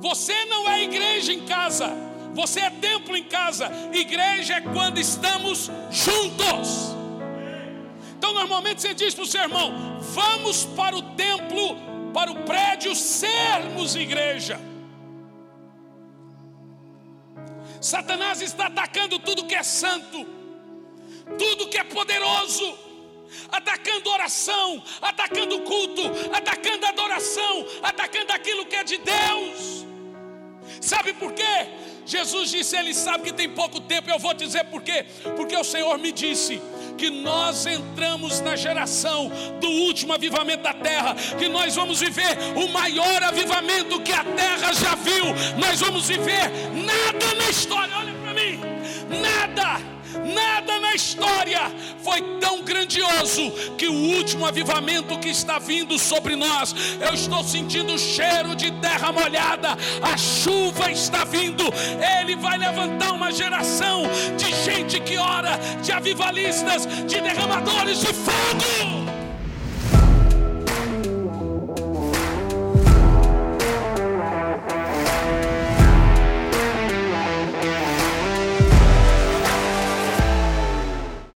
Você 0.01 0.45
não 0.47 0.69
é 0.69 0.83
igreja 0.83 1.33
em 1.33 1.45
casa, 1.45 1.89
você 2.35 2.61
é 2.61 2.71
templo 2.71 3.17
em 3.17 3.25
casa. 3.25 3.71
Igreja 3.93 4.55
é 4.55 4.61
quando 4.61 4.99
estamos 4.99 5.71
juntos. 5.91 6.97
Então, 8.17 8.33
normalmente 8.33 8.81
você 8.81 8.95
diz 8.95 9.15
para 9.15 9.25
o 9.25 9.27
seu 9.27 9.43
irmão: 9.43 10.01
vamos 10.01 10.65
para 10.65 10.97
o 10.97 11.03
templo, 11.15 11.77
para 12.15 12.31
o 12.31 12.43
prédio, 12.45 12.95
sermos 12.95 13.95
igreja. 13.95 14.59
Satanás 17.81 18.43
está 18.43 18.67
atacando 18.67 19.19
tudo 19.19 19.47
que 19.47 19.55
é 19.55 19.63
santo, 19.63 20.27
tudo 21.39 21.69
que 21.69 21.79
é 21.79 21.85
poderoso. 21.85 22.91
atacando 23.53 24.11
oração, 24.11 24.83
atacando 25.01 25.61
culto, 25.61 26.03
atacando 26.33 26.85
adoração, 26.87 27.65
atacando 27.81 28.33
aquilo 28.33 28.67
que 28.67 28.75
é 28.75 28.83
de 28.83 28.99
Deus. 28.99 29.87
Sabe 30.81 31.13
por 31.13 31.33
quê? 31.33 31.69
Jesus 32.07 32.51
disse: 32.51 32.77
Ele 32.77 32.95
sabe 32.95 33.25
que 33.25 33.33
tem 33.33 33.49
pouco 33.49 33.81
tempo. 33.81 34.11
Eu 34.11 34.19
vou 34.19 34.35
dizer 34.35 34.65
por 34.65 34.83
quê? 34.83 35.05
Porque 35.37 35.57
o 35.57 35.63
Senhor 35.63 35.99
me 35.99 36.11
disse 36.11 36.61
que 36.97 37.11
nós 37.11 37.67
entramos 37.67 38.41
na 38.41 38.57
geração 38.57 39.31
do 39.61 39.69
último 39.69 40.13
avivamento 40.13 40.63
da 40.63 40.75
terra, 40.75 41.15
que 41.39 41.49
nós 41.49 41.75
vamos 41.75 42.01
viver 42.01 42.37
o 42.57 42.69
maior 42.69 43.23
avivamento 43.23 44.01
que 44.01 44.13
a 44.13 44.25
terra 44.25 44.73
já 44.73 44.95
viu. 44.95 45.25
Nós 45.59 45.81
vamos 45.81 46.09
viver 46.09 46.51
nada 46.75 47.35
na 47.37 47.51
história. 47.51 47.97
Olha 47.97 48.15
para 48.15 48.35
mim, 48.35 48.61
nada 49.21 50.00
Nada 50.35 50.79
na 50.81 50.95
história 50.95 51.61
foi 52.03 52.21
tão 52.41 52.63
grandioso 52.63 53.51
que 53.77 53.87
o 53.87 53.93
último 53.93 54.47
avivamento 54.47 55.19
que 55.19 55.29
está 55.29 55.59
vindo 55.59 55.99
sobre 55.99 56.37
nós. 56.37 56.75
Eu 57.01 57.15
estou 57.15 57.43
sentindo 57.45 57.95
o 57.95 57.99
cheiro 57.99 58.55
de 58.55 58.71
terra 58.81 59.13
molhada, 59.13 59.77
a 60.03 60.17
chuva 60.17 60.91
está 60.91 61.25
vindo. 61.25 61.65
Ele 62.21 62.37
vai 62.37 62.59
levantar 62.59 63.13
uma 63.13 63.33
geração 63.33 64.03
de 64.37 64.53
gente 64.65 65.01
que 65.01 65.17
ora, 65.17 65.59
de 65.83 65.93
avivalistas, 65.93 66.87
de 67.07 67.21
derramadores 67.21 68.01
de 68.01 68.13
fogo. 68.13 69.20